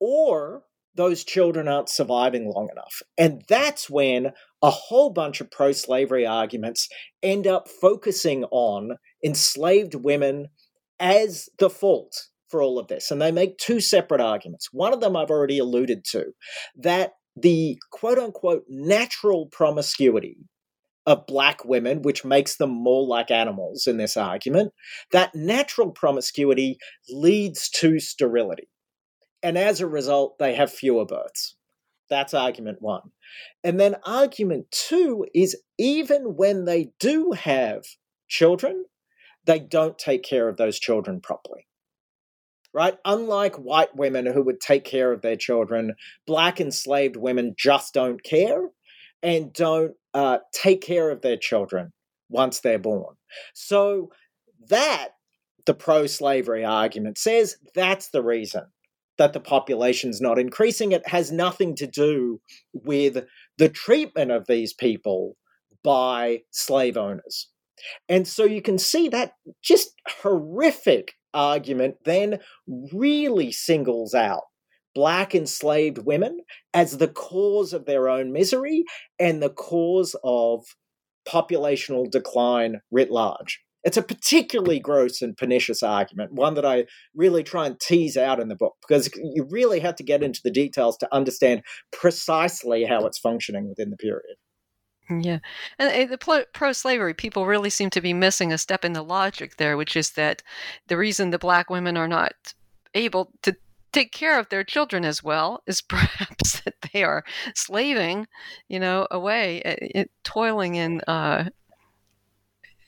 [0.00, 0.62] or
[0.94, 3.02] those children aren't surviving long enough.
[3.18, 4.32] And that's when
[4.62, 6.88] a whole bunch of pro slavery arguments
[7.22, 10.48] end up focusing on enslaved women
[11.00, 13.10] as the fault for all of this.
[13.10, 14.68] And they make two separate arguments.
[14.70, 16.26] One of them I've already alluded to
[16.76, 20.36] that the quote unquote natural promiscuity
[21.06, 24.72] of black women, which makes them more like animals in this argument,
[25.12, 26.78] that natural promiscuity
[27.10, 28.68] leads to sterility.
[29.42, 31.56] And as a result, they have fewer births.
[32.08, 33.10] That's argument one.
[33.62, 37.84] And then argument two is even when they do have
[38.28, 38.84] children,
[39.44, 41.66] they don't take care of those children properly.
[42.72, 42.96] Right?
[43.04, 45.94] Unlike white women who would take care of their children,
[46.26, 48.70] black enslaved women just don't care
[49.24, 51.92] and don't uh, take care of their children
[52.28, 53.14] once they're born.
[53.54, 54.10] So
[54.68, 55.08] that
[55.66, 58.64] the pro slavery argument says that's the reason
[59.16, 60.92] that the population's not increasing.
[60.92, 62.40] It has nothing to do
[62.72, 63.24] with
[63.58, 65.36] the treatment of these people
[65.82, 67.48] by slave owners.
[68.08, 69.90] And so you can see that just
[70.22, 72.38] horrific argument then
[72.92, 74.44] really singles out
[74.94, 76.40] black enslaved women
[76.72, 78.84] as the cause of their own misery
[79.18, 80.64] and the cause of
[81.26, 83.60] populational decline writ large.
[83.82, 88.40] It's a particularly gross and pernicious argument, one that I really try and tease out
[88.40, 92.84] in the book because you really have to get into the details to understand precisely
[92.84, 94.36] how it's functioning within the period.
[95.10, 95.40] Yeah.
[95.78, 99.58] And the pro slavery people really seem to be missing a step in the logic
[99.58, 100.42] there, which is that
[100.86, 102.54] the reason the black women are not
[102.94, 103.54] able to
[103.94, 107.24] take care of their children as well is perhaps that they are
[107.54, 108.26] slaving,
[108.68, 109.62] you know, away,
[109.94, 111.48] uh, toiling in uh,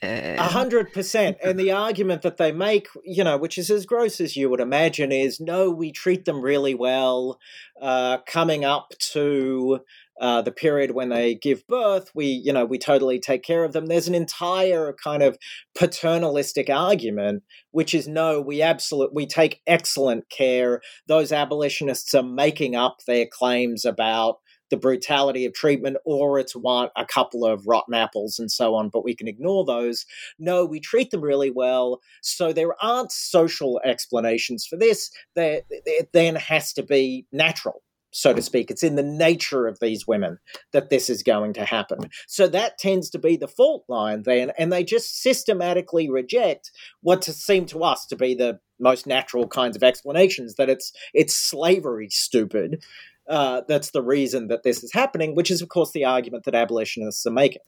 [0.01, 1.37] a hundred percent.
[1.43, 4.59] And the argument that they make, you know, which is as gross as you would
[4.59, 7.39] imagine, is no, we treat them really well.
[7.81, 9.79] Uh, coming up to
[10.19, 13.73] uh, the period when they give birth, we, you know, we totally take care of
[13.73, 13.85] them.
[13.85, 15.37] There's an entire kind of
[15.77, 20.81] paternalistic argument, which is no, we absolutely we take excellent care.
[21.07, 24.37] Those abolitionists are making up their claims about
[24.69, 28.89] the brutality of treatment or it's one a couple of rotten apples and so on
[28.89, 30.05] but we can ignore those
[30.39, 36.01] no we treat them really well so there aren't social explanations for this there, there
[36.13, 37.81] then has to be natural
[38.11, 38.71] so to speak.
[38.71, 40.39] It's in the nature of these women
[40.71, 42.09] that this is going to happen.
[42.27, 47.21] So that tends to be the fault line then, and they just systematically reject what
[47.23, 51.35] to seem to us to be the most natural kinds of explanations that it's it's
[51.35, 52.83] slavery stupid
[53.27, 56.55] uh, that's the reason that this is happening, which is, of course, the argument that
[56.55, 57.61] abolitionists are making.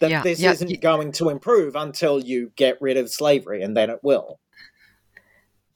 [0.00, 0.80] That yeah, this yeah, isn't yeah.
[0.80, 4.40] going to improve until you get rid of slavery, and then it will.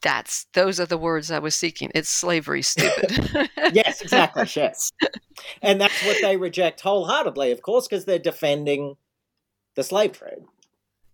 [0.05, 1.91] That's those are the words I was seeking.
[1.95, 3.51] It's slavery, stupid.
[3.73, 4.47] yes, exactly.
[4.55, 4.93] Yes,
[5.63, 8.97] and that's what they reject wholeheartedly, of course, because they're defending
[9.77, 10.45] the slave trade.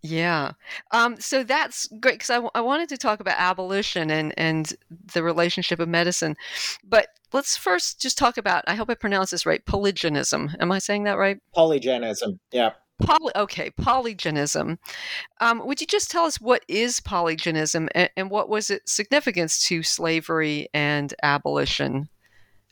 [0.02, 0.52] Yeah.
[0.92, 4.72] Um, so that's great because I, w- I wanted to talk about abolition and, and
[5.12, 6.36] the relationship of medicine.
[6.82, 10.56] But let's first just talk about, I hope I pronounce this right, polygenism.
[10.58, 11.38] Am I saying that right?
[11.54, 12.70] Polygenism, yeah.
[13.00, 14.78] Poly, okay, polygenism.
[15.40, 19.64] Um, would you just tell us what is polygenism and, and what was its significance
[19.66, 22.08] to slavery and abolition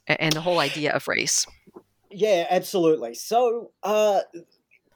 [0.07, 1.47] and, and the whole idea of race?
[2.11, 3.15] Yeah, absolutely.
[3.15, 4.21] So, uh,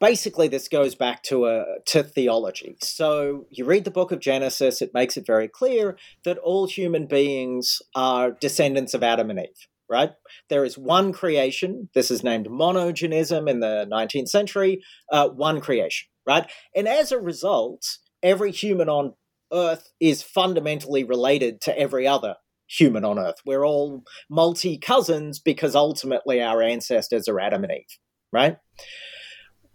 [0.02, 2.76] basically this goes back to a to theology.
[2.82, 7.06] So you read the book of Genesis, it makes it very clear that all human
[7.06, 9.68] beings are descendants of Adam and Eve.
[9.88, 10.10] Right?
[10.48, 11.88] There is one creation.
[11.94, 16.50] This is named monogenism in the 19th century, uh, one creation, right?
[16.74, 19.14] And as a result, every human on
[19.52, 23.36] Earth is fundamentally related to every other human on Earth.
[23.44, 27.98] We're all multi cousins because ultimately our ancestors are Adam and Eve,
[28.32, 28.56] right?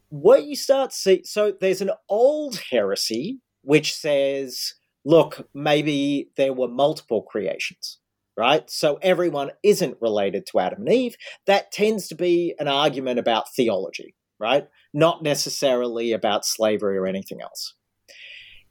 [0.10, 6.70] What you start see so there's an old heresy which says, look, maybe there were
[6.70, 8.00] multiple creations,
[8.38, 8.70] right?
[8.70, 11.16] So everyone isn't related to Adam and Eve.
[11.48, 14.68] That tends to be an argument about theology, right?
[14.94, 17.74] Not necessarily about slavery or anything else.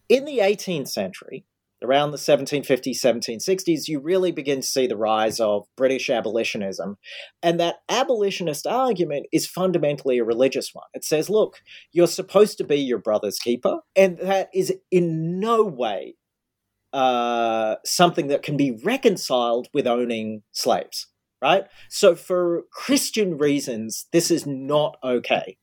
[0.09, 1.45] In the 18th century,
[1.83, 6.97] around the 1750s, 1760s, you really begin to see the rise of British abolitionism.
[7.43, 10.87] And that abolitionist argument is fundamentally a religious one.
[10.95, 11.59] It says, look,
[11.93, 16.15] you're supposed to be your brother's keeper, and that is in no way
[16.93, 21.09] uh, something that can be reconciled with owning slaves,
[21.43, 21.65] right?
[21.89, 25.57] So, for Christian reasons, this is not okay.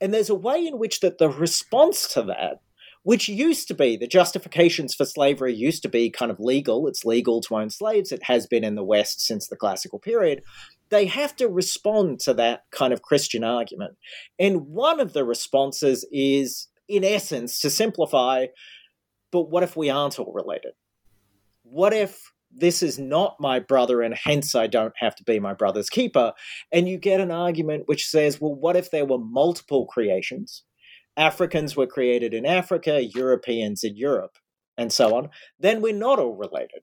[0.00, 2.60] And there's a way in which that the response to that
[3.02, 6.86] which used to be the justifications for slavery used to be kind of legal.
[6.86, 8.12] It's legal to own slaves.
[8.12, 10.42] It has been in the West since the classical period.
[10.90, 13.96] They have to respond to that kind of Christian argument.
[14.38, 18.46] And one of the responses is, in essence, to simplify,
[19.32, 20.72] but what if we aren't all related?
[21.72, 25.54] What if this is not my brother and hence I don't have to be my
[25.54, 26.34] brother's keeper?
[26.70, 30.64] And you get an argument which says, well, what if there were multiple creations?
[31.16, 34.36] Africans were created in Africa, Europeans in Europe,
[34.76, 36.82] and so on, then we're not all related.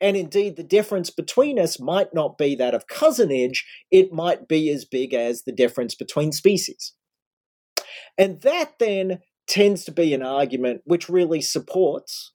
[0.00, 4.68] And indeed, the difference between us might not be that of cousinage, it might be
[4.68, 6.94] as big as the difference between species.
[8.18, 12.32] And that then tends to be an argument which really supports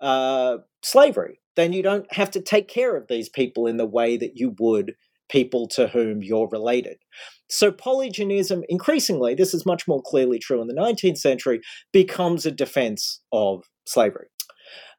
[0.00, 1.39] uh, slavery.
[1.56, 4.54] Then you don't have to take care of these people in the way that you
[4.58, 4.94] would
[5.30, 6.98] people to whom you're related.
[7.48, 11.60] So polygenism, increasingly, this is much more clearly true in the 19th century,
[11.92, 14.26] becomes a defense of slavery.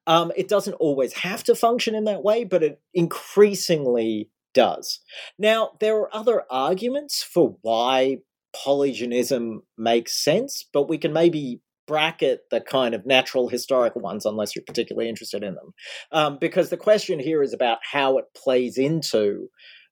[0.07, 4.99] Um, it doesn't always have to function in that way, but it increasingly does.
[5.37, 8.17] Now, there are other arguments for why
[8.55, 11.61] polygenism makes sense, but we can maybe
[11.91, 15.73] bracket the kind of natural historical ones unless you're particularly interested in them.
[16.13, 19.49] Um, because the question here is about how it plays into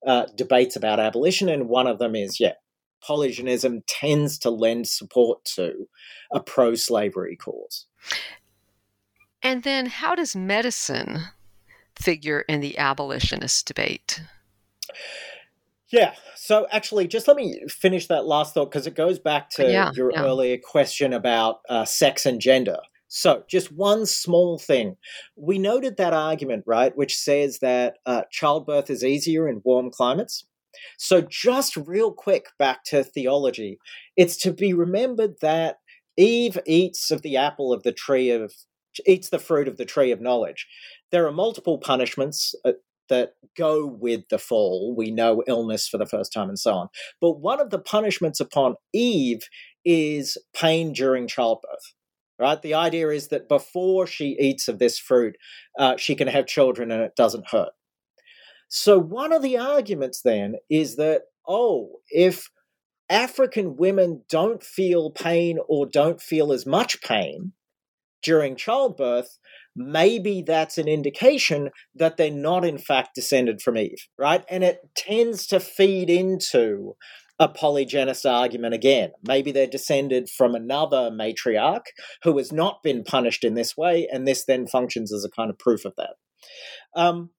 [0.07, 2.53] uh, debates about abolition, and one of them is, yeah,
[3.03, 5.89] polygenism tends to lend support to
[6.31, 7.85] a pro slavery cause.
[9.43, 11.19] And then, how does medicine
[11.99, 14.21] figure in the abolitionist debate?
[15.91, 16.13] Yeah.
[16.35, 19.91] So actually, just let me finish that last thought because it goes back to yeah,
[19.95, 20.23] your yeah.
[20.23, 22.77] earlier question about uh, sex and gender.
[23.11, 24.95] So, just one small thing.
[25.35, 30.45] We noted that argument, right, which says that uh, childbirth is easier in warm climates.
[30.97, 33.79] So, just real quick back to theology,
[34.15, 35.77] it's to be remembered that
[36.17, 38.53] Eve eats of the apple of the tree of,
[39.07, 40.67] eats the fruit of the tree of knowledge.
[41.11, 42.73] There are multiple punishments uh,
[43.09, 44.95] that go with the fall.
[44.95, 46.87] We know illness for the first time and so on.
[47.19, 49.41] But one of the punishments upon Eve
[49.85, 51.93] is pain during childbirth
[52.39, 52.61] right?
[52.61, 55.35] The idea is that before she eats of this fruit,
[55.77, 57.71] uh, she can have children and it doesn't hurt.
[58.69, 62.49] So, one of the arguments then is that, oh, if
[63.09, 67.53] African women don't feel pain or don't feel as much pain
[68.21, 69.39] during childbirth,
[69.75, 74.43] maybe that's an indication that they're not, in fact, descended from Eve, right?
[74.49, 76.95] And it tends to feed into
[77.39, 79.11] a polygenist argument again.
[79.25, 81.85] Maybe they're descended from another matriarch
[82.23, 85.49] who has not been punished in this way, and this then functions as a kind
[85.49, 86.15] of proof of that.
[86.95, 87.29] Um,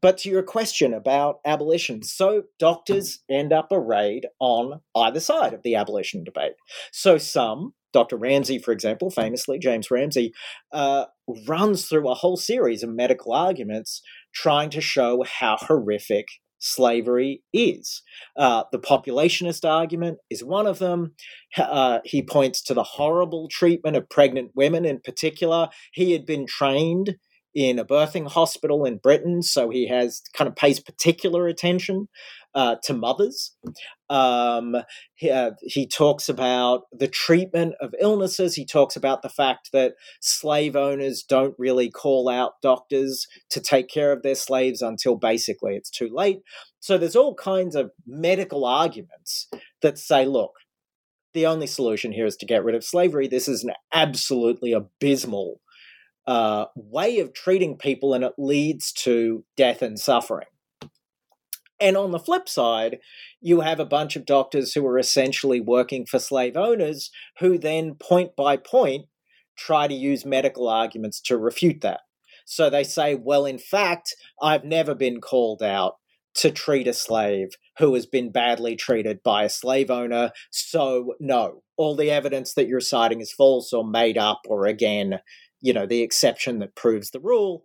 [0.00, 5.62] but to your question about abolition, so doctors end up arrayed on either side of
[5.62, 6.52] the abolition debate.
[6.90, 8.16] So some, Dr.
[8.16, 10.32] Ramsay, for example, famously, James Ramsay,
[10.72, 11.06] uh,
[11.46, 14.00] runs through a whole series of medical arguments
[14.34, 16.26] trying to show how horrific
[16.60, 18.02] slavery is.
[18.36, 21.14] Uh, the populationist argument is one of them.
[21.56, 25.68] Uh, he points to the horrible treatment of pregnant women in particular.
[25.92, 27.16] He had been trained
[27.54, 32.08] in a birthing hospital in Britain, so he has kind of pays particular attention
[32.54, 33.54] uh, to mothers.
[34.08, 34.76] Um,
[35.14, 38.54] he, uh, he talks about the treatment of illnesses.
[38.54, 43.88] He talks about the fact that slave owners don't really call out doctors to take
[43.88, 46.40] care of their slaves until basically it's too late.
[46.80, 49.48] So there's all kinds of medical arguments
[49.82, 50.52] that say, look,
[51.32, 53.28] the only solution here is to get rid of slavery.
[53.28, 55.60] This is an absolutely abysmal
[56.26, 60.46] uh, way of treating people, and it leads to death and suffering.
[61.80, 62.98] And on the flip side,
[63.40, 67.94] you have a bunch of doctors who are essentially working for slave owners who then,
[67.94, 69.06] point by point,
[69.56, 72.00] try to use medical arguments to refute that.
[72.44, 75.94] So they say, well, in fact, I've never been called out
[76.34, 80.32] to treat a slave who has been badly treated by a slave owner.
[80.50, 85.20] So, no, all the evidence that you're citing is false or made up, or again,
[85.60, 87.64] you know, the exception that proves the rule.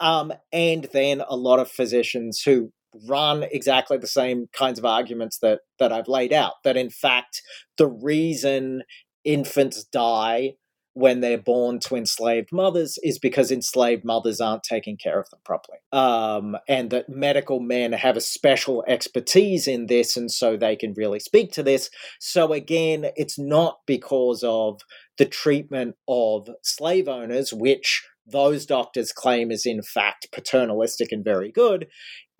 [0.00, 2.72] Um, and then a lot of physicians who
[3.08, 6.54] run exactly the same kinds of arguments that that I've laid out.
[6.64, 7.42] That in fact,
[7.78, 8.82] the reason
[9.24, 10.54] infants die
[10.94, 15.40] when they're born to enslaved mothers is because enslaved mothers aren't taking care of them
[15.44, 15.78] properly.
[15.90, 20.92] Um, and that medical men have a special expertise in this, and so they can
[20.94, 21.88] really speak to this.
[22.20, 24.82] So, again, it's not because of
[25.16, 31.50] the treatment of slave owners, which those doctors claim is in fact paternalistic and very
[31.50, 31.88] good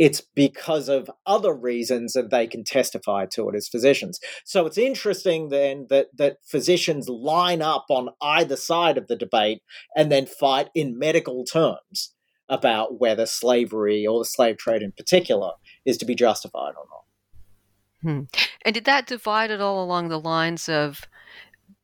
[0.02, 4.18] it's because of other reasons that they can testify to it as physicians.
[4.44, 9.62] So it's interesting then that that physicians line up on either side of the debate
[9.94, 12.16] and then fight in medical terms
[12.48, 15.52] about whether slavery or the slave trade in particular
[15.84, 17.04] is to be justified or not.
[18.02, 18.24] Hmm.
[18.64, 21.02] And did that divide at all along the lines of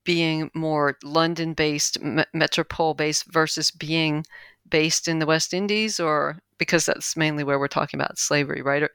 [0.02, 1.98] being more London based,
[2.34, 4.24] metropole based versus being
[4.70, 8.82] based in the West Indies, or because that's mainly where we're talking about slavery, right?
[8.82, 8.90] Or,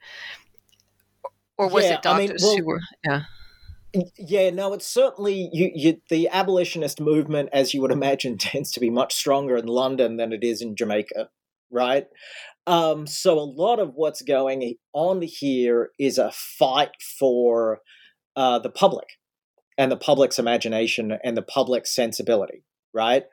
[1.57, 2.81] or was yeah, it doctors I mean, well, who were?
[3.05, 3.21] Yeah.
[4.17, 8.79] Yeah, no, it's certainly you, you, the abolitionist movement, as you would imagine, tends to
[8.79, 11.29] be much stronger in London than it is in Jamaica,
[11.69, 12.07] right?
[12.65, 17.81] Um, so a lot of what's going on here is a fight for
[18.35, 19.19] uh, the public
[19.77, 22.63] and the public's imagination and the public's sensibility,
[22.93, 23.23] right?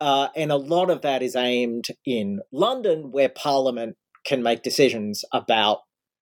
[0.00, 3.96] Uh, and a lot of that is aimed in London, where Parliament
[4.26, 5.78] can make decisions about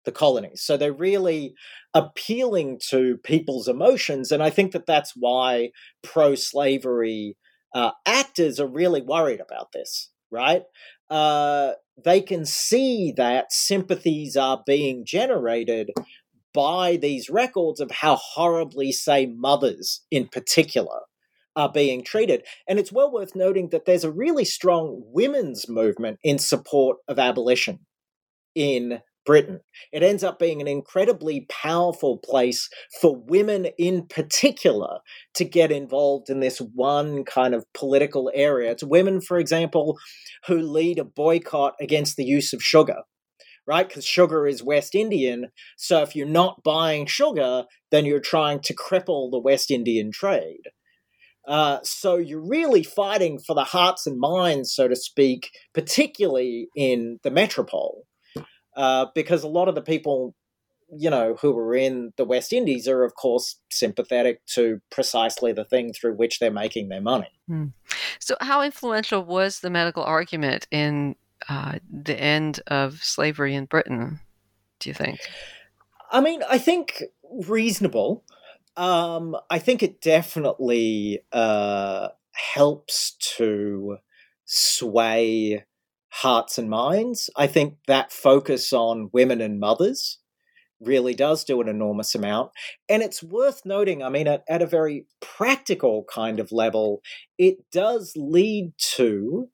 [0.05, 0.62] the colonies.
[0.62, 1.55] So they're really
[1.93, 4.32] appealing to people's emotions.
[4.32, 5.70] And I think that that's why
[6.03, 7.36] pro slavery
[7.74, 10.62] uh, actors are really worried about this, right?
[11.11, 11.72] Uh,
[12.03, 15.91] they can see that sympathies are being generated
[16.55, 21.01] by these records of how horribly, say, mothers in particular
[21.59, 22.44] are being treated.
[22.68, 27.18] And it's well worth noting that there's a really strong women's movement in support of
[27.18, 27.80] abolition
[28.54, 29.61] in Britain.
[29.92, 35.00] It ends up being an incredibly powerful place for women in particular
[35.34, 38.70] to get involved in this one kind of political area.
[38.70, 39.98] It's women, for example,
[40.46, 43.02] who lead a boycott against the use of sugar.
[43.66, 43.86] Right?
[43.86, 45.48] Because sugar is West Indian.
[45.76, 50.62] So if you're not buying sugar, then you're trying to cripple the West Indian trade.
[51.49, 57.18] Uh, so you're really fighting for the hearts and minds, so to speak, particularly in
[57.22, 58.07] the metropole,
[58.76, 60.34] uh, because a lot of the people,
[60.94, 65.64] you know, who were in the West Indies are, of course, sympathetic to precisely the
[65.64, 67.30] thing through which they're making their money.
[67.46, 67.68] Hmm.
[68.18, 71.16] So, how influential was the medical argument in
[71.49, 74.20] uh, the end of slavery in Britain?
[74.80, 75.18] Do you think?
[76.11, 77.05] I mean, I think
[77.46, 78.22] reasonable.
[78.78, 82.08] Um, I think it definitely uh,
[82.54, 83.96] helps to
[84.44, 85.64] sway
[86.10, 87.28] hearts and minds.
[87.36, 90.20] I think that focus on women and mothers
[90.80, 92.52] really does do an enormous amount.
[92.88, 97.00] And it's worth noting, I mean, at, at a very practical kind of level,
[97.36, 99.48] it does lead to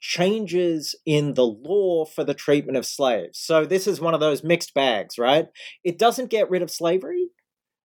[0.00, 3.38] changes in the law for the treatment of slaves.
[3.38, 5.48] So this is one of those mixed bags, right?
[5.84, 7.28] It doesn't get rid of slavery,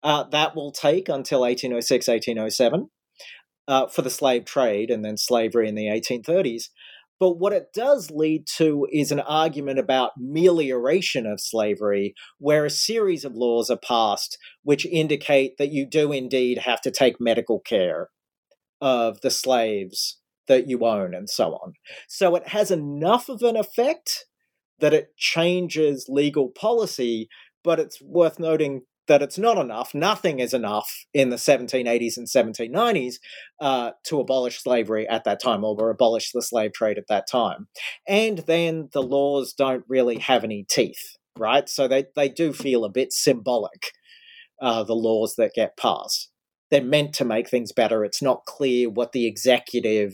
[0.04, 2.89] uh, that will take until 1806, 1807
[3.68, 6.66] uh, for the slave trade and then slavery in the 1830s.
[7.20, 12.70] But what it does lead to is an argument about melioration of slavery, where a
[12.70, 17.60] series of laws are passed which indicate that you do indeed have to take medical
[17.60, 18.10] care
[18.80, 21.74] of the slaves that you own and so on.
[22.08, 24.26] So it has enough of an effect
[24.80, 27.28] that it changes legal policy,
[27.64, 29.93] but it's worth noting that it's not enough.
[29.93, 33.16] Nothing is enough in the 1780s and 1790s
[33.60, 37.68] uh, to abolish slavery at that time or abolish the slave trade at that time.
[38.07, 41.68] And then the laws don't really have any teeth, right?
[41.68, 43.91] So they, they do feel a bit symbolic,
[44.62, 46.30] uh, the laws that get passed.
[46.72, 48.05] They're meant to make things better.
[48.05, 50.14] It's not clear what the executive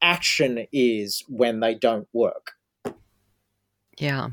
[0.00, 2.52] action is when they don't work.
[3.98, 4.28] Yeah.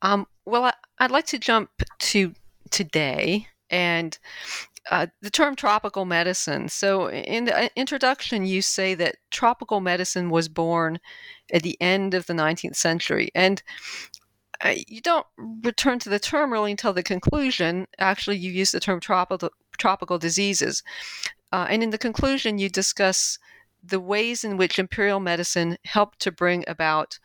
[0.00, 2.32] Um, well, I, I'd like to jump to
[2.76, 4.18] today and
[4.90, 6.68] uh, the term tropical medicine.
[6.68, 11.00] So, in the uh, introduction, you say that tropical medicine was born
[11.52, 13.30] at the end of the 19th century.
[13.34, 13.62] And
[14.60, 15.26] uh, you don't
[15.64, 17.86] return to the term really until the conclusion.
[17.98, 20.82] Actually, you use the term tropical tropical diseases,
[21.52, 23.38] uh, and in the conclusion, you discuss
[23.82, 27.18] the ways in which imperial medicine helped to bring about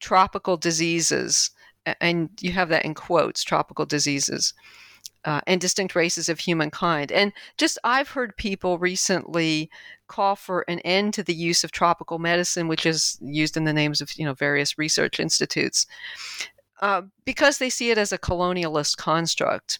[0.00, 1.50] tropical diseases,
[2.00, 4.54] and you have that in quotes, tropical diseases.
[5.26, 7.12] Uh, and distinct races of humankind.
[7.12, 9.68] And just I've heard people recently
[10.08, 13.74] call for an end to the use of tropical medicine, which is used in the
[13.74, 15.86] names of you know various research institutes,
[16.80, 19.78] uh, because they see it as a colonialist construct.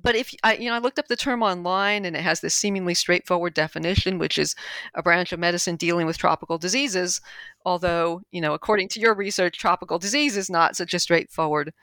[0.00, 2.54] But if I, you know, I looked up the term online, and it has this
[2.54, 4.54] seemingly straightforward definition, which is
[4.94, 7.20] a branch of medicine dealing with tropical diseases.
[7.66, 11.74] Although, you know, according to your research, tropical disease is not such a straightforward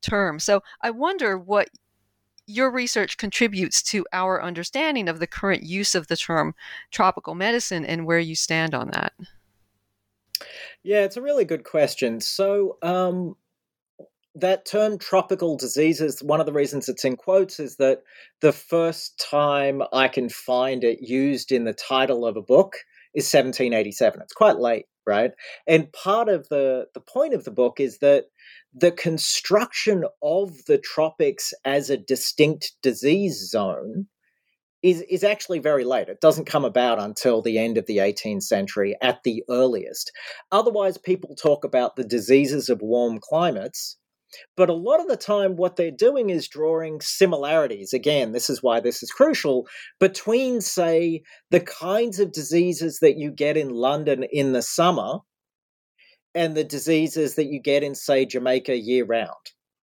[0.00, 0.40] term.
[0.40, 1.68] So I wonder what
[2.46, 6.54] your research contributes to our understanding of the current use of the term
[6.90, 9.12] tropical medicine and where you stand on that.
[10.82, 12.20] Yeah, it's a really good question.
[12.20, 13.36] So, um,
[14.34, 18.02] that term tropical diseases, one of the reasons it's in quotes is that
[18.40, 22.76] the first time I can find it used in the title of a book
[23.14, 24.22] is 1787.
[24.22, 25.32] It's quite late, right?
[25.66, 28.26] And part of the, the point of the book is that
[28.72, 34.06] the construction of the tropics as a distinct disease zone
[34.82, 36.08] is, is actually very late.
[36.08, 40.10] It doesn't come about until the end of the 18th century at the earliest.
[40.50, 43.98] Otherwise, people talk about the diseases of warm climates
[44.56, 47.92] but a lot of the time, what they're doing is drawing similarities.
[47.92, 49.66] Again, this is why this is crucial
[50.00, 55.18] between, say, the kinds of diseases that you get in London in the summer
[56.34, 59.30] and the diseases that you get in, say, Jamaica year round.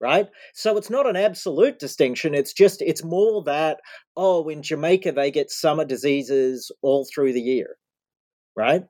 [0.02, 0.28] Right?
[0.54, 2.36] So it's not an absolute distinction.
[2.36, 3.80] It's just, it's more that,
[4.18, 7.78] oh, in Jamaica, they get summer diseases all through the year.
[8.58, 8.84] Right?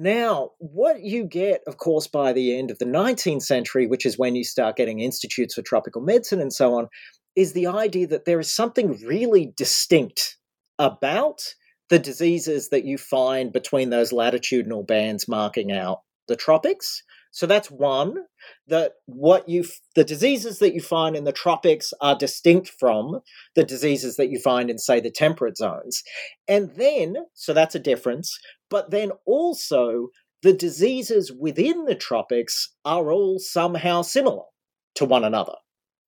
[0.00, 4.16] Now, what you get, of course, by the end of the 19th century, which is
[4.16, 6.86] when you start getting institutes for tropical medicine and so on,
[7.34, 10.36] is the idea that there is something really distinct
[10.78, 11.40] about
[11.90, 17.02] the diseases that you find between those latitudinal bands marking out the tropics.
[17.30, 18.14] So that's one
[18.68, 23.20] that what you the diseases that you find in the tropics are distinct from
[23.54, 26.02] the diseases that you find in say the temperate zones.
[26.46, 28.38] And then so that's a difference,
[28.70, 30.08] but then also
[30.42, 34.44] the diseases within the tropics are all somehow similar
[34.94, 35.54] to one another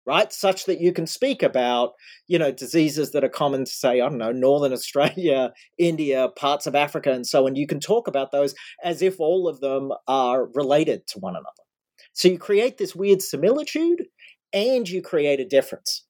[0.07, 0.33] right?
[0.33, 1.93] Such that you can speak about
[2.29, 6.67] you know diseases that are common to say i don't know northern australia india parts
[6.67, 7.57] of africa and so on.
[7.57, 11.51] You can talk about those as if all of them are related to one another.
[12.13, 14.05] So you create this weird similitude
[14.53, 16.05] and you create a difference.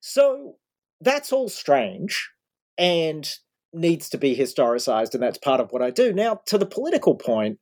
[0.00, 0.54] So
[1.00, 2.30] that's all strange
[2.78, 3.30] and
[3.72, 6.12] needs to be historicized, and that's part of what I do.
[6.12, 7.58] Now, to the political point,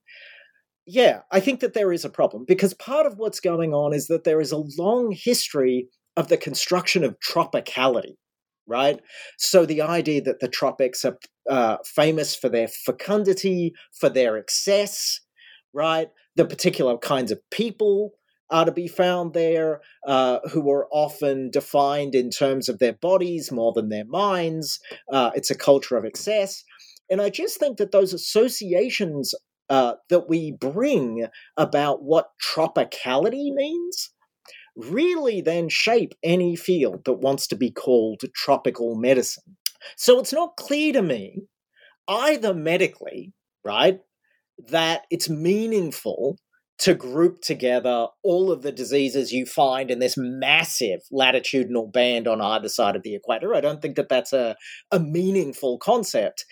[0.87, 4.09] yeah, I think that there is a problem because part of what's going on is
[4.09, 8.17] that there is a long history of the construction of tropicality,
[8.67, 9.01] right?
[9.39, 11.17] So the idea that the tropics are
[11.49, 15.21] uh, famous for their fecundity, for their excess,
[15.73, 16.09] right?
[16.37, 18.13] The particular kinds of people
[18.51, 23.51] are to be found there, uh, who are often defined in terms of their bodies
[23.53, 24.81] more than their minds.
[25.13, 26.65] Uh, it's a culture of excess.
[27.11, 29.35] And I just think that those associations
[29.69, 31.27] uh, that we bring
[31.57, 34.11] about what tropicality means
[34.77, 39.57] really then shape any field that wants to be called tropical medicine.
[39.97, 41.43] So it's not clear to me,
[42.09, 43.33] either medically,
[43.65, 44.01] right,
[44.69, 46.37] that it's meaningful
[46.81, 52.41] to group together all of the diseases you find in this massive latitudinal band on
[52.41, 53.55] either side of the equator.
[53.55, 54.57] I don't think that that's a,
[54.91, 56.47] a meaningful concept.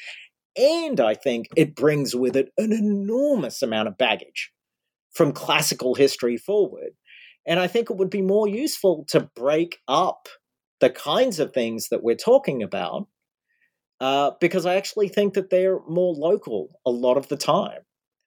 [0.55, 4.53] And I think it brings with it an enormous amount of baggage
[5.14, 6.91] from classical history forward.
[7.47, 10.29] And I think it would be more useful to break up
[10.81, 13.09] the kinds of things that we're talking about
[14.01, 17.81] uh, because I actually think that they're more local a lot of the time.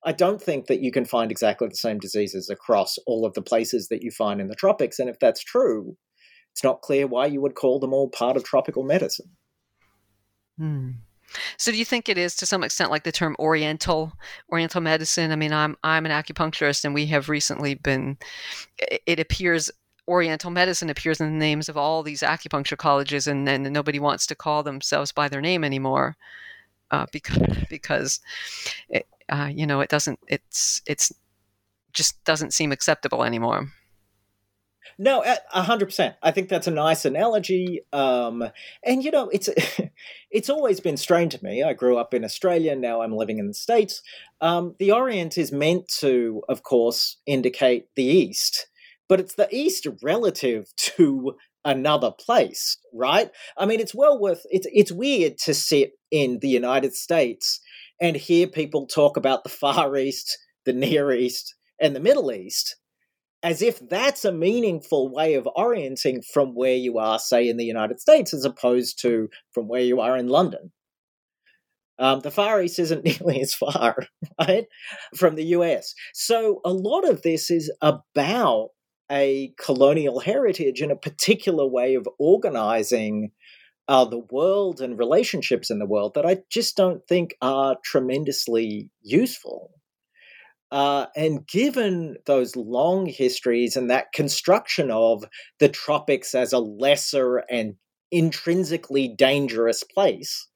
[0.04, 3.42] I don't think that you can find exactly the same diseases across all of the
[3.42, 4.98] places that you find in the tropics.
[4.98, 5.96] And if that's true,
[6.52, 9.30] it's not clear why you would call them all part of tropical medicine.
[10.58, 10.90] Hmm.
[11.58, 14.14] So do you think it is to some extent like the term oriental
[14.52, 15.32] oriental medicine?
[15.32, 18.18] I mean, I'm I'm an acupuncturist and we have recently been
[19.06, 19.72] it appears
[20.08, 24.28] oriental medicine appears in the names of all these acupuncture colleges and then nobody wants
[24.28, 26.18] to call themselves by their name anymore
[26.90, 27.38] uh, because
[27.70, 28.20] because
[28.90, 31.12] it, uh, you know, it doesn't, it's, it's
[31.94, 33.70] just doesn't seem acceptable anymore.
[34.98, 36.16] No, a hundred percent.
[36.22, 37.82] I think that's a nice analogy.
[37.92, 38.44] Um,
[38.86, 39.50] and you know, it's
[40.32, 41.64] it's always been strange to me.
[41.64, 42.76] I grew up in Australia.
[42.76, 44.04] Now I'm living in the states.
[44.42, 48.68] Um, the Orient is meant to, of course, indicate the East,
[49.08, 53.32] but it's the East relative to another place, right?
[53.58, 54.46] I mean, it's well worth.
[54.52, 57.60] It's it's weird to sit in the United States
[58.02, 62.76] and hear people talk about the Far East, the Near East, and the Middle East
[63.44, 67.66] as if that's a meaningful way of orienting from where you are, say, in the
[67.66, 70.72] United States, as opposed to from where you are in London.
[71.98, 73.96] Um, the Far East isn't nearly as far,
[74.40, 74.66] right,
[75.16, 75.94] from the US.
[76.14, 78.70] So a lot of this is about
[79.12, 83.32] a colonial heritage and a particular way of organizing
[83.88, 88.90] uh, the world and relationships in the world that I just don't think are tremendously
[89.02, 89.72] useful.
[90.72, 95.26] Uh, and given those long histories and that construction of
[95.60, 97.76] the tropics as a lesser and
[98.12, 100.48] intrinsically dangerous place,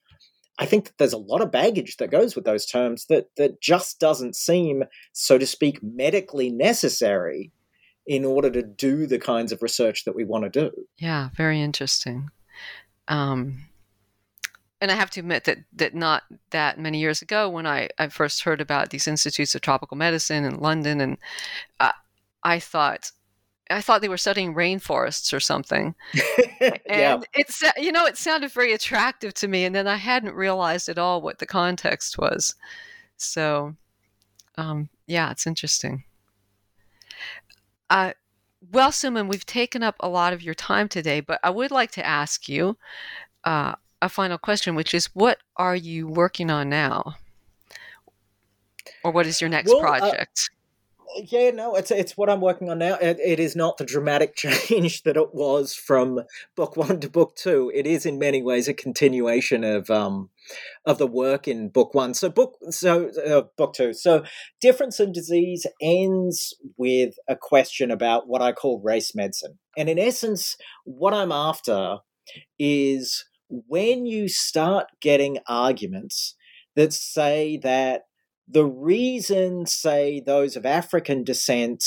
[0.58, 3.60] I think that there's a lot of baggage that goes with those terms that that
[3.60, 7.52] just doesn't seem, so to speak, medically necessary
[8.08, 10.72] in order to do the kinds of research that we want to do.
[10.98, 12.30] Yeah, very interesting.
[13.08, 13.66] Um,
[14.82, 18.08] and I have to admit that that not that many years ago, when I, I
[18.10, 21.18] first heard about these institutes of tropical medicine in London, and
[21.80, 21.92] uh,
[22.44, 23.12] I thought
[23.70, 25.96] I thought they were studying rainforests or something.
[26.62, 27.20] and yeah.
[27.34, 31.00] it's you know it sounded very attractive to me, and then I hadn't realized at
[31.00, 32.54] all what the context was.
[33.18, 33.76] So,
[34.58, 36.04] um, yeah, it's interesting.
[37.90, 38.12] Uh,
[38.72, 41.92] well, Suman, we've taken up a lot of your time today, but I would like
[41.92, 42.78] to ask you.
[43.44, 47.16] Uh, a final question, which is what are you working on now?
[49.04, 50.50] Or what is your next well, uh, project?
[51.18, 52.96] Yeah, no, it's it's what I'm working on now.
[52.96, 56.22] It, it is not the dramatic change that it was from
[56.56, 57.72] book one to book two.
[57.74, 60.30] It is in many ways a continuation of um,
[60.86, 62.14] of the work in book one.
[62.16, 63.94] So book so uh, book two.
[63.94, 64.24] So
[64.60, 69.98] Difference and Disease ends with a question about what I call race medicine, and in
[69.98, 72.00] essence, what I'm after
[72.60, 76.36] is when you start getting arguments
[76.76, 78.04] that say that
[78.48, 81.84] the reason, say, those of African descent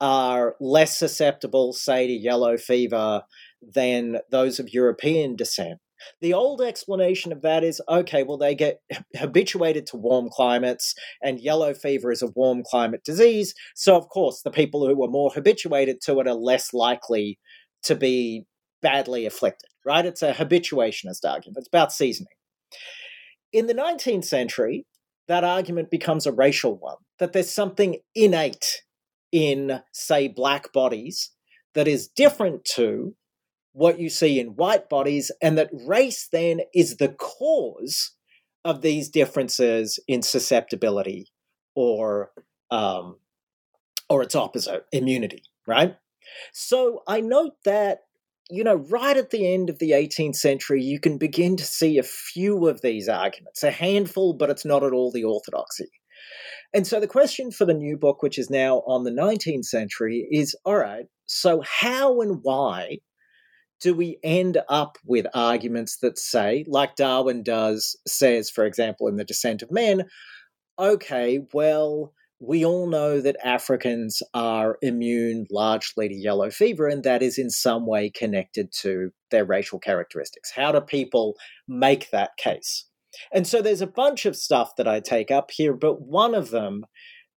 [0.00, 3.22] are less susceptible, say, to yellow fever
[3.62, 5.78] than those of European descent.
[6.20, 8.80] The old explanation of that is okay, well, they get
[9.16, 13.54] habituated to warm climates, and yellow fever is a warm climate disease.
[13.76, 17.38] So, of course, the people who are more habituated to it are less likely
[17.84, 18.46] to be
[18.80, 20.06] badly afflicted right?
[20.06, 21.58] It's a habituationist argument.
[21.58, 22.32] It's about seasoning.
[23.52, 24.86] In the 19th century,
[25.32, 28.82] that argument becomes a racial one that there's something innate
[29.32, 31.30] in, say, black bodies
[31.74, 33.14] that is different to
[33.72, 38.10] what you see in white bodies, and that race then is the cause
[38.62, 41.28] of these differences in susceptibility
[41.74, 42.30] or
[42.70, 43.16] um,
[44.10, 45.96] or its opposite, immunity, right?
[46.52, 48.00] So I note that
[48.52, 51.96] you know, right at the end of the 18th century, you can begin to see
[51.96, 55.88] a few of these arguments, a handful, but it's not at all the orthodoxy.
[56.74, 60.28] And so the question for the new book, which is now on the 19th century,
[60.30, 62.98] is all right, so how and why
[63.80, 69.16] do we end up with arguments that say, like Darwin does, says, for example, in
[69.16, 70.04] The Descent of Man,
[70.78, 72.12] okay, well,
[72.44, 77.50] we all know that Africans are immune largely to yellow fever, and that is in
[77.50, 80.50] some way connected to their racial characteristics.
[80.54, 81.36] How do people
[81.68, 82.86] make that case?
[83.32, 86.50] And so there's a bunch of stuff that I take up here, but one of
[86.50, 86.84] them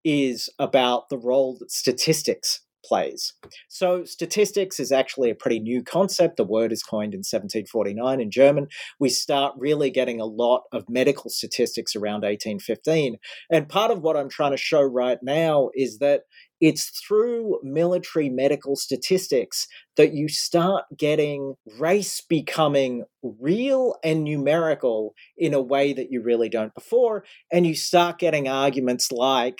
[0.04, 3.32] is about the role that statistics plays.
[3.68, 6.36] So, statistics is actually a pretty new concept.
[6.36, 8.68] The word is coined in 1749 in German.
[9.00, 13.16] We start really getting a lot of medical statistics around 1815.
[13.50, 16.22] And part of what I'm trying to show right now is that
[16.60, 19.66] it's through military medical statistics
[19.96, 26.48] that you start getting race becoming real and numerical in a way that you really
[26.48, 27.24] don't before.
[27.52, 29.58] And you start getting arguments like,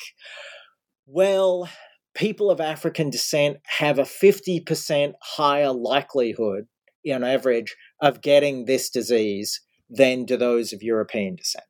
[1.06, 1.68] well,
[2.14, 6.66] people of African descent have a 50% higher likelihood,
[7.12, 9.60] on average, of getting this disease
[9.90, 11.66] than do those of European descent,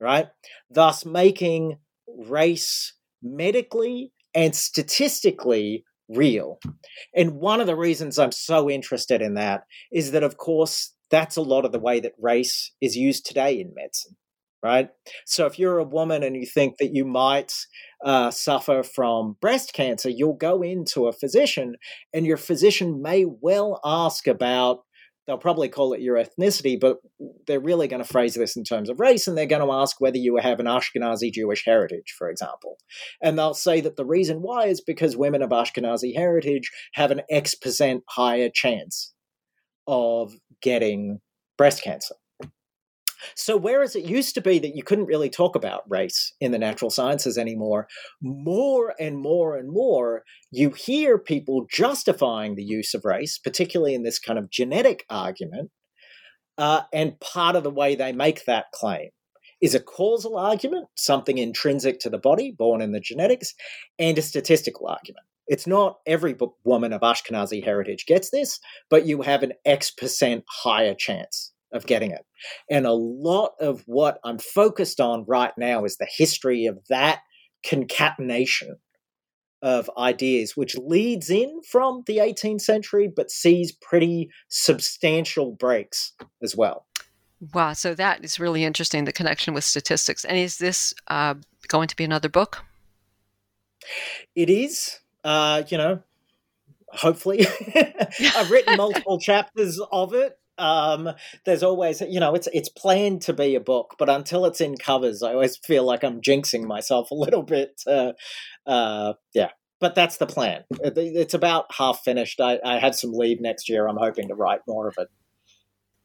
[0.00, 0.26] right?
[0.70, 6.58] Thus, making race medically and statistically real.
[7.14, 11.36] And one of the reasons I'm so interested in that is that, of course, that's
[11.36, 14.16] a lot of the way that race is used today in medicine.
[14.62, 14.90] Right?
[15.26, 17.52] So if you're a woman and you think that you might
[18.04, 21.76] uh, suffer from breast cancer, you'll go into a physician,
[22.12, 24.80] and your physician may well ask about.
[25.26, 27.00] They'll probably call it your ethnicity, but
[27.46, 30.00] they're really going to phrase this in terms of race, and they're going to ask
[30.00, 32.78] whether you have an Ashkenazi Jewish heritage, for example.
[33.22, 37.20] And they'll say that the reason why is because women of Ashkenazi heritage have an
[37.30, 39.12] X percent higher chance
[39.86, 40.32] of
[40.62, 41.20] getting
[41.58, 42.14] breast cancer.
[43.34, 46.58] So, whereas it used to be that you couldn't really talk about race in the
[46.58, 47.88] natural sciences anymore,
[48.20, 54.02] more and more and more you hear people justifying the use of race, particularly in
[54.02, 55.70] this kind of genetic argument.
[56.56, 59.10] Uh, and part of the way they make that claim
[59.60, 63.54] is a causal argument, something intrinsic to the body, born in the genetics,
[63.98, 65.24] and a statistical argument.
[65.48, 68.60] It's not every woman of Ashkenazi heritage gets this,
[68.90, 72.24] but you have an X percent higher chance of getting it.
[72.70, 77.20] And a lot of what I'm focused on right now is the history of that
[77.68, 78.76] concatenation
[79.60, 86.12] of ideas, which leads in from the 18th century but sees pretty substantial breaks
[86.42, 86.86] as well.
[87.54, 90.24] Wow, so that is really interesting the connection with statistics.
[90.24, 91.34] And is this uh,
[91.68, 92.64] going to be another book?
[94.34, 94.98] It is.
[95.24, 96.02] Uh, you know,
[96.88, 97.46] hopefully.
[98.36, 101.10] I've written multiple chapters of it um,
[101.44, 104.76] there's always you know it's it's planned to be a book but until it's in
[104.76, 108.12] covers i always feel like i'm jinxing myself a little bit uh,
[108.68, 109.50] uh, yeah.
[109.80, 110.64] But that's the plan.
[110.82, 112.40] It's about half finished.
[112.40, 113.86] I, I have some leave next year.
[113.86, 115.08] I'm hoping to write more of it.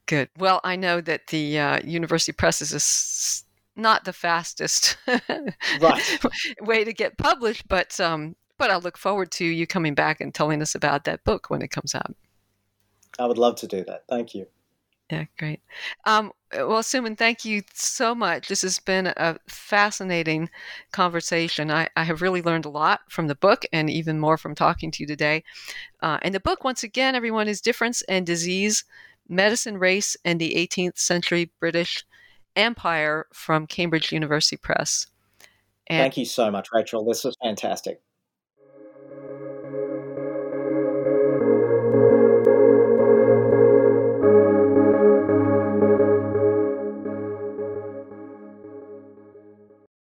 [0.06, 0.30] Good.
[0.38, 3.46] Well i know that the uh, university press is
[3.76, 4.98] not the fastest
[5.82, 6.20] right.
[6.62, 10.36] way to get published but um, but i'll look forward to you coming back and
[10.36, 12.14] telling us about that book when it comes out
[13.20, 14.04] I would love to do that.
[14.10, 14.48] Thank you.
[15.12, 15.62] Yeah, great.
[16.06, 18.48] Um, well, Suman, thank you so much.
[18.48, 20.50] This has been a fascinating
[20.92, 21.70] conversation.
[21.70, 24.90] I, I, have really learned a lot from the book and even more from talking
[24.92, 25.44] to you today.
[26.02, 28.86] Uh, and the book, once again, everyone, is Difference and Disease
[29.28, 32.06] Medicine, Race, and the 18th Century British
[32.56, 35.08] Empire from Cambridge University Press.
[35.88, 37.04] And thank you so much, Rachel.
[37.04, 38.02] This was fantastic.